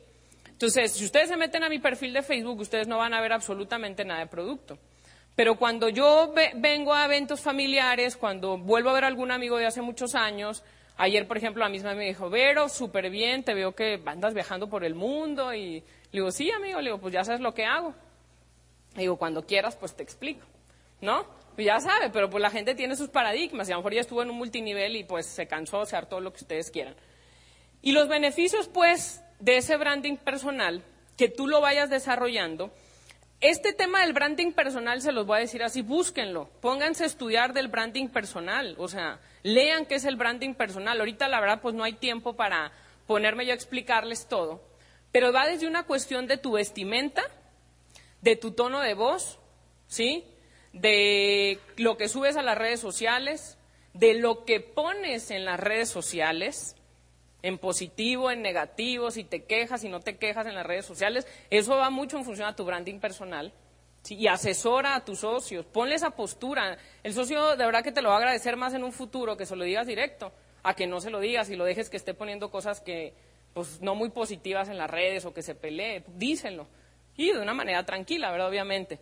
Entonces, 0.63 0.93
si 0.93 1.03
ustedes 1.03 1.27
se 1.27 1.35
meten 1.35 1.61
a 1.65 1.67
mi 1.67 1.79
perfil 1.79 2.13
de 2.13 2.23
Facebook, 2.23 2.57
ustedes 2.57 2.87
no 2.87 2.97
van 2.97 3.13
a 3.13 3.19
ver 3.19 3.33
absolutamente 3.33 4.05
nada 4.05 4.21
de 4.21 4.27
producto. 4.27 4.77
Pero 5.35 5.57
cuando 5.57 5.89
yo 5.89 6.33
vengo 6.55 6.93
a 6.93 7.03
eventos 7.03 7.41
familiares, 7.41 8.15
cuando 8.15 8.57
vuelvo 8.57 8.89
a 8.89 8.93
ver 8.93 9.03
a 9.03 9.07
algún 9.07 9.31
amigo 9.31 9.57
de 9.57 9.65
hace 9.65 9.81
muchos 9.81 10.15
años, 10.15 10.63
ayer, 10.95 11.27
por 11.27 11.35
ejemplo, 11.35 11.65
la 11.65 11.69
misma 11.69 11.95
me 11.95 12.05
dijo, 12.05 12.29
Vero, 12.29 12.69
súper 12.69 13.09
bien, 13.09 13.43
te 13.43 13.53
veo 13.53 13.75
que 13.75 14.01
andas 14.05 14.33
viajando 14.33 14.69
por 14.69 14.85
el 14.85 14.95
mundo 14.95 15.53
y 15.53 15.81
le 15.81 15.83
digo, 16.13 16.31
sí, 16.31 16.49
amigo, 16.49 16.79
le 16.79 16.91
digo, 16.91 16.97
pues 17.01 17.13
ya 17.13 17.25
sabes 17.25 17.41
lo 17.41 17.53
que 17.53 17.65
hago. 17.65 17.93
Le 18.95 19.01
digo, 19.01 19.17
cuando 19.17 19.45
quieras, 19.45 19.75
pues 19.75 19.93
te 19.93 20.03
explico, 20.03 20.47
¿no? 21.01 21.25
Pues 21.55 21.67
ya 21.67 21.81
sabe, 21.81 22.09
pero 22.09 22.29
pues 22.29 22.41
la 22.41 22.51
gente 22.51 22.73
tiene 22.73 22.95
sus 22.95 23.09
paradigmas 23.09 23.67
y 23.67 23.73
a 23.73 23.75
lo 23.75 23.81
mejor 23.81 23.95
ya 23.95 23.99
estuvo 23.99 24.23
en 24.23 24.29
un 24.29 24.37
multinivel 24.37 24.95
y 24.95 25.03
pues 25.03 25.25
se 25.25 25.45
cansó 25.45 25.81
hacer 25.81 26.05
todo 26.05 26.21
lo 26.21 26.31
que 26.31 26.39
ustedes 26.39 26.71
quieran. 26.71 26.95
Y 27.81 27.91
los 27.91 28.07
beneficios, 28.07 28.69
pues, 28.69 29.22
de 29.43 29.57
ese 29.57 29.75
branding 29.75 30.15
personal, 30.15 30.81
que 31.17 31.27
tú 31.27 31.47
lo 31.47 31.59
vayas 31.59 31.89
desarrollando, 31.89 32.71
este 33.41 33.73
tema 33.73 33.99
del 33.99 34.13
branding 34.13 34.53
personal 34.53 35.01
se 35.01 35.11
los 35.11 35.25
voy 35.25 35.37
a 35.37 35.41
decir 35.41 35.63
así, 35.63 35.81
búsquenlo, 35.81 36.49
pónganse 36.61 37.03
a 37.03 37.07
estudiar 37.07 37.51
del 37.51 37.67
branding 37.67 38.07
personal, 38.07 38.73
o 38.77 38.87
sea, 38.87 39.19
lean 39.43 39.85
qué 39.85 39.95
es 39.95 40.05
el 40.05 40.15
branding 40.15 40.53
personal. 40.53 40.97
Ahorita 40.97 41.27
la 41.27 41.41
verdad 41.41 41.59
pues 41.61 41.75
no 41.75 41.83
hay 41.83 41.91
tiempo 41.91 42.37
para 42.37 42.71
ponerme 43.05 43.45
yo 43.45 43.51
a 43.51 43.55
explicarles 43.55 44.27
todo, 44.27 44.63
pero 45.11 45.33
va 45.33 45.45
desde 45.45 45.67
una 45.67 45.83
cuestión 45.83 46.25
de 46.25 46.37
tu 46.37 46.53
vestimenta, 46.53 47.21
de 48.21 48.37
tu 48.37 48.51
tono 48.51 48.79
de 48.79 48.93
voz, 48.93 49.39
¿sí? 49.87 50.23
De 50.71 51.59
lo 51.75 51.97
que 51.97 52.07
subes 52.07 52.37
a 52.37 52.43
las 52.43 52.57
redes 52.57 52.79
sociales, 52.79 53.57
de 53.93 54.13
lo 54.13 54.45
que 54.45 54.61
pones 54.61 55.31
en 55.31 55.43
las 55.43 55.59
redes 55.59 55.89
sociales, 55.89 56.77
en 57.43 57.57
positivo, 57.57 58.31
en 58.31 58.41
negativo, 58.41 59.11
si 59.11 59.25
te 59.25 59.43
quejas, 59.43 59.81
si 59.81 59.89
no 59.89 59.99
te 59.99 60.17
quejas 60.17 60.47
en 60.47 60.55
las 60.55 60.65
redes 60.65 60.85
sociales. 60.85 61.27
Eso 61.49 61.75
va 61.77 61.89
mucho 61.89 62.17
en 62.17 62.25
función 62.25 62.47
a 62.47 62.55
tu 62.55 62.65
branding 62.65 62.99
personal. 62.99 63.53
Y 64.09 64.27
asesora 64.27 64.95
a 64.95 65.05
tus 65.05 65.19
socios, 65.19 65.65
ponle 65.65 65.95
esa 65.95 66.11
postura. 66.11 66.77
El 67.03 67.13
socio 67.13 67.55
de 67.55 67.65
verdad 67.65 67.83
que 67.83 67.91
te 67.91 68.01
lo 68.01 68.09
va 68.09 68.15
a 68.15 68.17
agradecer 68.17 68.55
más 68.57 68.73
en 68.73 68.83
un 68.83 68.93
futuro 68.93 69.37
que 69.37 69.45
se 69.45 69.55
lo 69.55 69.63
digas 69.65 69.85
directo, 69.85 70.31
a 70.63 70.73
que 70.73 70.87
no 70.87 70.99
se 70.99 71.09
lo 71.09 71.19
digas 71.19 71.49
y 71.49 71.55
lo 71.55 71.65
dejes 71.65 71.89
que 71.89 71.97
esté 71.97 72.13
poniendo 72.13 72.49
cosas 72.49 72.81
que, 72.81 73.13
pues, 73.53 73.81
no 73.81 73.93
muy 73.93 74.09
positivas 74.09 74.69
en 74.69 74.77
las 74.77 74.89
redes 74.89 75.25
o 75.25 75.33
que 75.33 75.41
se 75.41 75.53
pelee. 75.53 76.03
Díselo. 76.07 76.67
Y 77.15 77.31
de 77.31 77.39
una 77.39 77.53
manera 77.53 77.85
tranquila, 77.85 78.31
¿verdad? 78.31 78.49
Obviamente. 78.49 78.99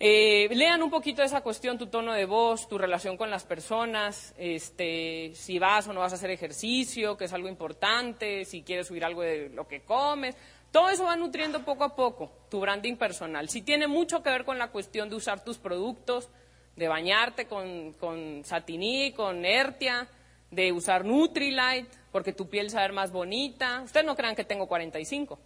Eh, 0.00 0.48
lean 0.52 0.82
un 0.82 0.90
poquito 0.90 1.22
esa 1.22 1.42
cuestión, 1.42 1.78
tu 1.78 1.86
tono 1.86 2.12
de 2.12 2.24
voz, 2.24 2.68
tu 2.68 2.76
relación 2.76 3.16
con 3.16 3.30
las 3.30 3.44
personas, 3.44 4.34
este, 4.36 5.32
si 5.34 5.58
vas 5.58 5.86
o 5.86 5.92
no 5.92 6.00
vas 6.00 6.12
a 6.12 6.16
hacer 6.16 6.30
ejercicio, 6.30 7.16
que 7.16 7.26
es 7.26 7.32
algo 7.32 7.48
importante, 7.48 8.44
si 8.44 8.62
quieres 8.62 8.88
subir 8.88 9.04
algo 9.04 9.22
de 9.22 9.48
lo 9.50 9.68
que 9.68 9.82
comes. 9.82 10.36
Todo 10.72 10.88
eso 10.88 11.04
va 11.04 11.16
nutriendo 11.16 11.64
poco 11.64 11.84
a 11.84 11.94
poco 11.94 12.32
tu 12.48 12.58
branding 12.58 12.96
personal. 12.96 13.48
Si 13.48 13.62
tiene 13.62 13.86
mucho 13.86 14.22
que 14.22 14.30
ver 14.30 14.44
con 14.44 14.58
la 14.58 14.68
cuestión 14.68 15.08
de 15.10 15.16
usar 15.16 15.44
tus 15.44 15.58
productos, 15.58 16.30
de 16.76 16.88
bañarte 16.88 17.46
con, 17.46 17.92
con 17.92 18.42
Satiní, 18.44 19.12
con 19.12 19.44
Ertia, 19.44 20.08
de 20.50 20.72
usar 20.72 21.04
Nutrilite, 21.04 21.86
porque 22.10 22.32
tu 22.32 22.48
piel 22.48 22.70
se 22.70 22.76
va 22.76 22.88
más 22.88 23.12
bonita. 23.12 23.82
Ustedes 23.82 24.06
no 24.06 24.16
crean 24.16 24.34
que 24.34 24.44
tengo 24.44 24.66
45. 24.66 25.38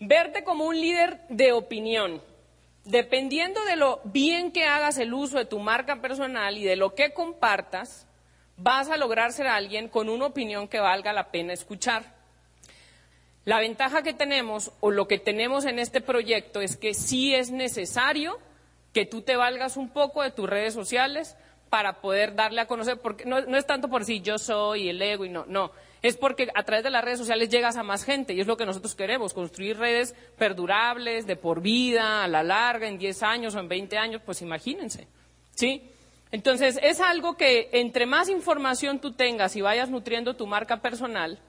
Verte 0.00 0.44
como 0.44 0.64
un 0.64 0.80
líder 0.80 1.20
de 1.28 1.52
opinión 1.52 2.22
dependiendo 2.90 3.64
de 3.64 3.76
lo 3.76 4.00
bien 4.04 4.52
que 4.52 4.64
hagas 4.64 4.98
el 4.98 5.14
uso 5.14 5.38
de 5.38 5.44
tu 5.44 5.58
marca 5.58 6.00
personal 6.00 6.58
y 6.58 6.64
de 6.64 6.76
lo 6.76 6.94
que 6.94 7.12
compartas, 7.12 8.06
vas 8.56 8.90
a 8.90 8.96
lograr 8.96 9.32
ser 9.32 9.46
alguien 9.46 9.88
con 9.88 10.08
una 10.08 10.26
opinión 10.26 10.68
que 10.68 10.80
valga 10.80 11.12
la 11.12 11.30
pena 11.30 11.52
escuchar. 11.52 12.14
La 13.44 13.58
ventaja 13.58 14.02
que 14.02 14.12
tenemos 14.12 14.72
o 14.80 14.90
lo 14.90 15.08
que 15.08 15.18
tenemos 15.18 15.64
en 15.64 15.78
este 15.78 16.00
proyecto 16.00 16.60
es 16.60 16.76
que 16.76 16.92
sí 16.94 17.34
es 17.34 17.50
necesario 17.50 18.38
que 18.92 19.06
tú 19.06 19.22
te 19.22 19.36
valgas 19.36 19.76
un 19.76 19.88
poco 19.88 20.22
de 20.22 20.30
tus 20.30 20.48
redes 20.48 20.74
sociales 20.74 21.36
para 21.70 22.00
poder 22.00 22.34
darle 22.34 22.60
a 22.60 22.66
conocer, 22.66 22.98
porque 22.98 23.24
no, 23.24 23.38
es 23.38 23.66
tanto 23.66 23.88
por 23.88 24.04
si 24.04 24.20
yo 24.20 24.38
soy 24.38 24.88
el 24.88 25.00
ego 25.00 25.24
y 25.24 25.30
no, 25.30 25.46
no, 25.46 25.70
es 26.02 26.16
porque 26.16 26.48
a 26.54 26.62
través 26.62 26.84
de 26.84 26.90
las 26.90 27.04
redes 27.04 27.18
sociales 27.18 27.48
llegas 27.48 27.76
a 27.76 27.82
más 27.82 28.04
gente 28.04 28.32
y 28.32 28.40
es 28.40 28.46
lo 28.46 28.56
que 28.56 28.66
nosotros 28.66 28.94
queremos, 28.94 29.34
construir 29.34 29.78
redes 29.78 30.14
perdurables, 30.38 31.26
de 31.26 31.36
por 31.36 31.60
vida, 31.60 32.24
a 32.24 32.28
la 32.28 32.42
larga, 32.42 32.88
en 32.88 32.98
10 32.98 33.22
años 33.22 33.54
o 33.54 33.60
en 33.60 33.68
20 33.68 33.98
años, 33.98 34.22
pues 34.24 34.40
imagínense, 34.42 35.06
¿sí? 35.54 35.90
Entonces, 36.32 36.78
es 36.82 37.00
algo 37.00 37.36
que 37.36 37.68
entre 37.72 38.06
más 38.06 38.28
información 38.28 39.00
tú 39.00 39.12
tengas 39.12 39.56
y 39.56 39.60
vayas 39.60 39.90
nutriendo 39.90 40.36
tu 40.36 40.46
marca 40.46 40.80
personal 40.80 41.40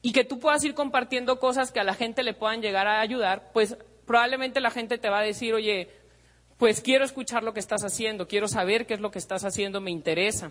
y 0.00 0.12
que 0.12 0.24
tú 0.24 0.40
puedas 0.40 0.64
ir 0.64 0.74
compartiendo 0.74 1.38
cosas 1.38 1.70
que 1.70 1.80
a 1.80 1.84
la 1.84 1.94
gente 1.94 2.22
le 2.22 2.34
puedan 2.34 2.62
llegar 2.62 2.86
a 2.86 3.00
ayudar, 3.00 3.50
pues 3.52 3.76
probablemente 4.06 4.60
la 4.60 4.70
gente 4.70 4.98
te 4.98 5.10
va 5.10 5.18
a 5.18 5.22
decir, 5.22 5.54
oye, 5.54 5.90
pues 6.56 6.80
quiero 6.80 7.04
escuchar 7.04 7.42
lo 7.42 7.52
que 7.52 7.60
estás 7.60 7.84
haciendo, 7.84 8.26
quiero 8.26 8.48
saber 8.48 8.86
qué 8.86 8.94
es 8.94 9.00
lo 9.00 9.10
que 9.10 9.18
estás 9.18 9.44
haciendo, 9.44 9.80
me 9.80 9.90
interesa. 9.90 10.50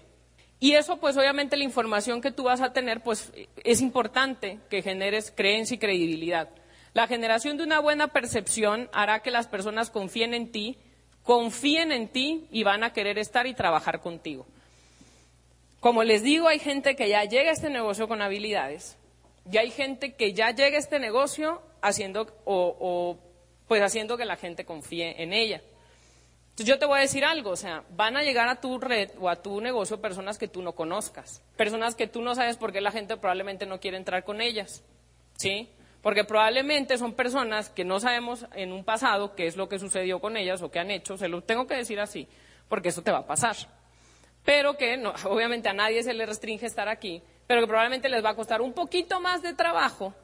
Y 0.60 0.74
eso, 0.74 0.98
pues 0.98 1.16
obviamente 1.18 1.56
la 1.56 1.64
información 1.64 2.22
que 2.22 2.32
tú 2.32 2.44
vas 2.44 2.62
a 2.62 2.74
tener, 2.74 3.02
pues 3.02 3.32
es 3.64 3.82
importante 3.82 4.60
que 4.70 4.82
generes 4.82 5.32
creencia 5.36 5.76
y 5.76 5.80
credibilidad. 5.80 6.50
La 6.94 7.08
generación 7.08 7.58
de 7.58 7.64
una 7.64 7.80
buena 7.80 8.08
percepción 8.08 8.90
hará 8.92 9.20
que 9.20 9.30
las 9.30 9.48
personas 9.48 9.92
confíen 9.92 10.34
en 10.34 10.52
ti, 10.52 10.78
confíen 11.22 11.92
en 11.92 12.08
ti 12.08 12.48
y 12.52 12.64
van 12.64 12.84
a 12.84 12.92
querer 12.92 13.20
estar 13.20 13.46
y 13.46 13.54
trabajar 13.54 14.00
contigo. 14.00 14.48
Como 15.80 16.04
les 16.04 16.24
digo, 16.24 16.48
hay 16.48 16.58
gente 16.58 16.96
que 16.96 17.08
ya 17.08 17.24
llega 17.26 17.52
a 17.52 17.54
este 17.54 17.70
negocio 17.70 18.08
con 18.08 18.24
habilidades 18.24 18.98
y 19.52 19.58
hay 19.58 19.70
gente 19.70 20.16
que 20.16 20.34
ya 20.34 20.52
llega 20.52 20.78
a 20.78 20.80
este 20.80 21.00
negocio 21.00 21.62
haciendo 21.82 22.28
o, 22.46 23.18
pues 23.68 23.82
haciendo 23.84 24.18
que 24.18 24.26
la 24.26 24.38
gente 24.38 24.66
confíe 24.66 25.22
en 25.22 25.34
ella. 25.34 25.62
Entonces 26.58 26.74
yo 26.74 26.80
te 26.80 26.88
voy 26.88 26.98
a 26.98 27.02
decir 27.02 27.24
algo, 27.24 27.52
o 27.52 27.56
sea, 27.56 27.84
van 27.92 28.18
a 28.18 28.24
llegar 28.24 28.50
a 28.50 28.60
tu 28.60 28.80
red 28.80 29.12
o 29.20 29.30
a 29.30 29.36
tu 29.36 29.62
negocio 29.62 30.02
personas 30.02 30.40
que 30.40 30.48
tú 30.48 30.64
no 30.64 30.74
conozcas, 30.74 31.44
personas 31.56 31.94
que 31.94 32.08
tú 32.08 32.24
no 32.24 32.34
sabes 32.34 32.58
por 32.58 32.74
qué 32.74 32.82
la 32.82 32.90
gente 32.90 33.16
probablemente 33.16 33.68
no 33.68 33.80
quiere 33.80 33.96
entrar 33.96 34.24
con 34.24 34.42
ellas, 34.42 34.84
¿sí? 35.36 35.70
Porque 36.02 36.24
probablemente 36.24 36.98
son 36.98 37.14
personas 37.14 37.70
que 37.70 37.86
no 37.86 38.00
sabemos 38.00 38.48
en 38.56 38.72
un 38.72 38.84
pasado 38.84 39.36
qué 39.36 39.46
es 39.46 39.56
lo 39.56 39.70
que 39.70 39.78
sucedió 39.78 40.20
con 40.20 40.36
ellas 40.36 40.64
o 40.64 40.72
qué 40.72 40.80
han 40.80 40.90
hecho, 40.90 41.16
se 41.16 41.28
lo 41.28 41.44
tengo 41.44 41.68
que 41.68 41.76
decir 41.76 42.00
así, 42.00 42.28
porque 42.68 42.90
eso 42.90 43.04
te 43.04 43.12
va 43.12 43.20
a 43.20 43.28
pasar. 43.28 43.56
Pero 44.44 44.78
que 44.78 44.98
no, 44.98 45.14
obviamente 45.26 45.70
a 45.70 45.74
nadie 45.74 46.02
se 46.02 46.16
le 46.16 46.26
restringe 46.26 46.66
estar 46.66 46.90
aquí, 46.90 47.22
pero 47.46 47.62
que 47.62 47.68
probablemente 47.68 48.10
les 48.10 48.26
va 48.26 48.32
a 48.32 48.36
costar 48.36 48.62
un 48.62 48.74
poquito 48.74 49.22
más 49.22 49.44
de 49.44 49.54
trabajo 49.54 50.16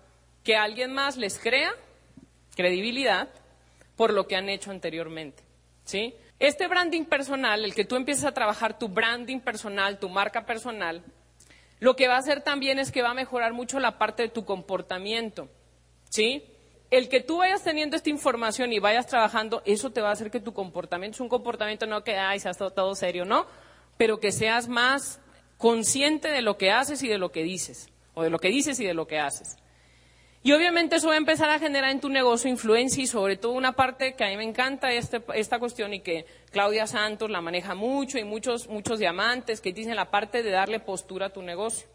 que 0.43 0.55
alguien 0.55 0.93
más 0.93 1.15
les 1.15 1.37
crea 1.37 1.75
credibilidad 2.55 3.29
por 3.95 4.11
lo 4.11 4.25
que 4.25 4.35
han 4.35 4.49
hecho 4.49 4.71
anteriormente. 4.71 5.43
¿sí? 5.85 6.13
Este 6.43 6.67
branding 6.67 7.05
personal, 7.05 7.63
el 7.63 7.73
que 7.73 7.85
tú 7.85 7.95
empieces 7.95 8.25
a 8.25 8.33
trabajar 8.33 8.77
tu 8.77 8.89
branding 8.89 9.39
personal, 9.39 9.97
tu 9.97 10.09
marca 10.09 10.45
personal, 10.45 11.01
lo 11.79 11.95
que 11.95 12.09
va 12.09 12.15
a 12.15 12.17
hacer 12.17 12.41
también 12.41 12.79
es 12.79 12.91
que 12.91 13.01
va 13.01 13.11
a 13.11 13.13
mejorar 13.13 13.53
mucho 13.53 13.79
la 13.79 13.97
parte 13.97 14.23
de 14.23 14.27
tu 14.27 14.43
comportamiento, 14.43 15.47
¿sí? 16.09 16.43
El 16.91 17.07
que 17.07 17.21
tú 17.21 17.37
vayas 17.37 17.63
teniendo 17.63 17.95
esta 17.95 18.09
información 18.09 18.73
y 18.73 18.79
vayas 18.79 19.07
trabajando, 19.07 19.61
eso 19.63 19.91
te 19.91 20.01
va 20.01 20.09
a 20.09 20.11
hacer 20.11 20.31
que 20.31 20.41
tu 20.41 20.51
comportamiento 20.51 21.15
es 21.15 21.21
un 21.21 21.29
comportamiento 21.29 21.85
no 21.85 22.03
que, 22.03 22.17
ay, 22.17 22.41
seas 22.41 22.57
todo, 22.57 22.71
todo 22.71 22.93
serio, 22.93 23.23
no, 23.23 23.45
pero 23.95 24.19
que 24.19 24.33
seas 24.33 24.67
más 24.67 25.21
consciente 25.57 26.27
de 26.27 26.41
lo 26.41 26.57
que 26.57 26.71
haces 26.71 27.03
y 27.03 27.07
de 27.07 27.19
lo 27.19 27.31
que 27.31 27.43
dices, 27.43 27.87
o 28.15 28.21
de 28.21 28.29
lo 28.29 28.39
que 28.39 28.49
dices 28.49 28.81
y 28.81 28.85
de 28.85 28.93
lo 28.93 29.07
que 29.07 29.17
haces. 29.17 29.55
Y 30.45 30.51
obviamente 30.51 30.97
eso 30.97 31.07
va 31.07 31.13
a 31.13 31.17
empezar 31.17 31.49
a 31.49 31.57
generar 31.57 31.89
en 31.89 32.01
tu 32.01 32.09
negocio 32.09 32.49
influencia 32.49 33.01
y 33.01 33.07
sobre 33.07 33.37
todo 33.37 33.53
una 33.53 33.71
parte 33.71 34.13
que 34.13 34.25
a 34.25 34.27
mí 34.27 34.35
me 34.35 34.43
encanta 34.43 34.91
este, 34.91 35.23
esta 35.35 35.57
cuestión 35.57 35.93
y 35.93 36.01
que 36.01 36.25
Claudia 36.51 36.85
Santos 36.85 37.29
la 37.29 37.39
maneja 37.39 37.75
mucho 37.75 38.17
y 38.17 38.25
muchos, 38.25 38.67
muchos 38.67 38.99
diamantes 38.99 39.61
que 39.61 39.71
dicen 39.71 39.95
la 39.95 40.11
parte 40.11 40.43
de 40.43 40.51
darle 40.51 40.81
postura 40.81 41.27
a 41.27 41.29
tu 41.29 41.41
negocio. 41.41 41.87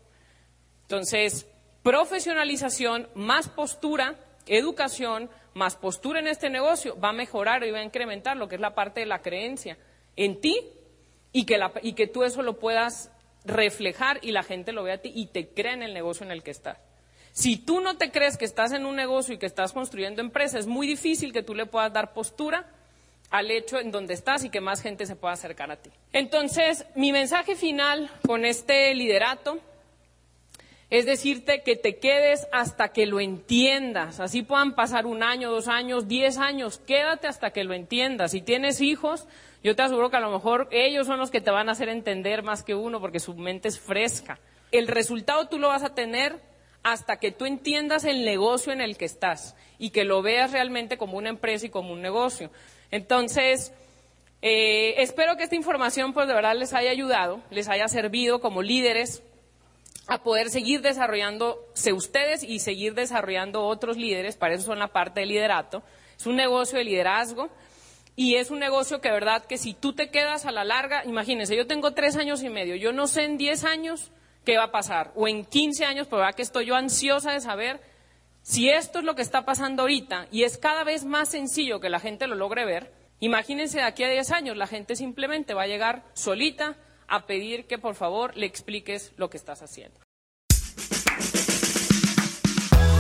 Entonces, 0.81 1.47
profesionalización 1.83 3.11
más 3.15 3.51
postura, 3.51 4.15
educación 4.47 5.29
más 5.53 5.77
postura 5.77 6.21
en 6.21 6.29
este 6.29 6.49
negocio 6.49 6.99
va 6.99 7.11
a 7.11 7.13
mejorar 7.13 7.65
y 7.65 7.71
va 7.71 7.81
a 7.81 7.85
incrementar 7.85 8.39
lo 8.39 8.49
que 8.49 8.55
es 8.55 8.63
la 8.63 8.75
parte 8.75 9.01
de 9.01 9.07
la 9.07 9.21
creencia 9.21 9.77
en 10.17 10.41
ti 10.41 10.59
y 11.33 11.45
que, 11.45 11.61
y 11.83 11.93
que 11.93 12.07
tú 12.07 12.25
eso 12.25 12.41
lo 12.41 12.59
puedas 12.59 13.13
reflejar 13.45 14.21
y 14.23 14.33
la 14.33 14.43
gente 14.43 14.73
lo 14.73 14.85
vea 14.85 14.95
a 14.95 14.99
ti 14.99 15.13
y 15.15 15.27
te 15.27 15.51
crea 15.51 15.75
en 15.75 15.83
el 15.83 15.93
negocio 15.93 16.25
en 16.25 16.33
el 16.33 16.43
que 16.43 16.53
estás. 16.53 16.88
Si 17.33 17.57
tú 17.57 17.81
no 17.81 17.97
te 17.97 18.11
crees 18.11 18.37
que 18.37 18.45
estás 18.45 18.73
en 18.73 18.87
un 18.87 18.97
negocio 18.97 19.35
y 19.35 19.39
que 19.39 19.47
estás 19.47 19.73
construyendo 19.73 20.21
empresa, 20.21 20.59
es 20.59 20.67
muy 20.67 20.87
difícil 20.87 21.33
que 21.33 21.43
tú 21.43 21.55
le 21.55 21.67
puedas 21.67 21.93
dar 21.93 22.13
postura 22.13 22.67
al 23.31 23.51
hecho 23.51 23.79
en 23.79 23.91
donde 23.91 24.15
estás 24.15 24.45
y 24.45 24.51
que 24.51 24.61
más 24.61 24.81
gente 24.81 25.07
se 25.07 25.17
pueda 25.17 25.35
acercar 25.35 25.71
a 25.71 25.77
ti. 25.77 25.91
Entonces, 26.13 26.87
mi 26.95 27.13
mensaje 27.13 27.57
final 27.57 28.11
con 28.27 28.45
este 28.45 28.95
liderato 28.95 29.61
es 30.91 31.05
decirte 31.05 31.63
que 31.63 31.77
te 31.77 31.99
quedes 31.99 32.47
hasta 32.51 32.89
que 32.89 33.05
lo 33.05 33.21
entiendas. 33.21 34.21
Así 34.21 34.43
puedan 34.43 34.75
pasar 34.75 35.05
un 35.05 35.23
año, 35.23 35.51
dos 35.51 35.69
años, 35.69 36.09
diez 36.09 36.39
años. 36.39 36.79
Quédate 36.79 37.27
hasta 37.27 37.51
que 37.51 37.65
lo 37.65 37.75
entiendas. 37.75 38.31
Si 38.31 38.41
tienes 38.41 38.81
hijos, 38.81 39.27
yo 39.63 39.77
te 39.77 39.83
aseguro 39.83 40.11
que 40.11 40.17
a 40.17 40.21
lo 40.21 40.31
mejor 40.31 40.67
ellos 40.71 41.07
son 41.07 41.19
los 41.19 41.31
que 41.31 41.43
te 41.43 41.51
van 41.51 41.69
a 41.69 41.73
hacer 41.73 41.91
entender 41.91 42.43
más 42.43 42.63
que 42.63 42.75
uno 42.75 43.01
porque 43.01 43.21
su 43.21 43.35
mente 43.35 43.69
es 43.69 43.79
fresca. 43.79 44.39
El 44.73 44.89
resultado 44.89 45.49
tú 45.49 45.59
lo 45.59 45.69
vas 45.69 45.83
a 45.83 45.95
tener 45.95 46.41
hasta 46.83 47.19
que 47.19 47.33
tú 47.33 47.45
entiendas 47.45 48.05
el 48.05 48.25
negocio 48.25 48.73
en 48.73 48.81
el 48.81 48.97
que 48.97 49.05
estás 49.05 49.55
y 49.79 49.91
que 49.91 50.05
lo 50.05 50.23
veas 50.23 50.53
realmente 50.53 50.97
como 50.97 51.19
una 51.19 51.29
empresa 51.29 51.67
y 51.67 51.71
como 51.71 51.93
un 51.93 52.03
negocio. 52.03 52.51
Entonces, 52.91 53.73
eh, 54.41 54.95
espero 54.99 55.37
que 55.37 55.45
esta 55.45 55.57
información 55.57 56.13
pues 56.13 56.29
de 56.29 56.35
verdad 56.35 56.57
les 56.57 56.73
haya 56.73 56.91
ayudado, 56.91 57.41
les 57.51 57.69
haya 57.69 57.89
servido 57.89 58.41
como 58.41 58.63
líderes 58.63 59.23
a 60.07 60.23
poder 60.23 60.49
seguir 60.49 60.81
desarrollándose 60.81 61.93
ustedes 61.93 62.43
y 62.43 62.61
seguir 62.61 62.95
desarrollando 62.95 63.65
otros 63.67 63.97
líderes, 63.97 64.37
para 64.37 64.55
eso 64.55 64.65
son 64.65 64.79
la 64.79 64.89
parte 64.89 65.21
del 65.21 65.29
liderato. 65.29 65.83
Es 66.19 66.27
un 66.27 66.37
negocio 66.37 66.79
de 66.79 66.85
liderazgo 66.85 67.51
y 68.17 68.37
es 68.37 68.51
un 68.51 68.59
negocio 68.59 69.01
que, 69.01 69.09
de 69.09 69.15
verdad, 69.15 69.45
que 69.45 69.59
si 69.59 69.75
tú 69.75 69.93
te 69.93 70.11
quedas 70.11 70.47
a 70.47 70.51
la 70.51 70.65
larga, 70.65 71.05
imagínense, 71.05 71.55
yo 71.57 71.67
tengo 71.67 71.93
tres 71.93 72.17
años 72.17 72.43
y 72.43 72.49
medio, 72.49 72.75
yo 72.75 72.93
no 72.93 73.07
sé 73.07 73.25
en 73.25 73.37
diez 73.37 73.65
años 73.65 74.11
qué 74.49 74.57
va 74.57 74.65
a 74.65 74.71
pasar. 74.71 75.13
O 75.15 75.29
en 75.29 75.45
15 75.45 75.85
años, 75.85 76.07
pero 76.09 76.23
que 76.35 76.41
estoy 76.41 76.65
yo 76.65 76.75
ansiosa 76.75 77.33
de 77.33 77.41
saber 77.43 77.83
si 78.41 78.71
esto 78.71 79.01
es 79.01 79.05
lo 79.05 79.15
que 79.15 79.21
está 79.21 79.45
pasando 79.45 79.83
ahorita 79.83 80.27
y 80.33 80.45
es 80.45 80.57
cada 80.57 80.85
vez 80.85 81.05
más 81.05 81.29
sencillo 81.29 81.81
que 81.81 81.91
la 81.91 82.01
gente 82.01 82.27
lo 82.27 82.35
logre 82.35 82.65
ver. 82.65 82.91
Imagínense 83.21 83.77
de 83.77 83.85
aquí 83.85 84.05
a 84.05 84.09
10 84.09 84.31
años, 84.31 84.57
la 84.57 84.67
gente 84.67 84.97
simplemente 84.97 85.53
va 85.53 85.65
a 85.65 85.67
llegar 85.67 86.03
solita 86.15 86.79
a 87.09 87.27
pedir 87.27 87.67
que 87.67 87.77
por 87.77 87.95
favor 87.95 88.35
le 88.39 88.47
expliques 88.47 89.13
lo 89.19 89.29
que 89.29 89.37
estás 89.37 89.61
haciendo. 89.61 90.01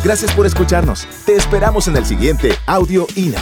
Gracias 0.04 0.34
por 0.34 0.44
escucharnos. 0.44 1.06
Te 1.24 1.34
esperamos 1.34 1.88
en 1.88 1.96
el 1.96 2.04
siguiente 2.04 2.50
Audio 2.66 3.06
INA. 3.16 3.40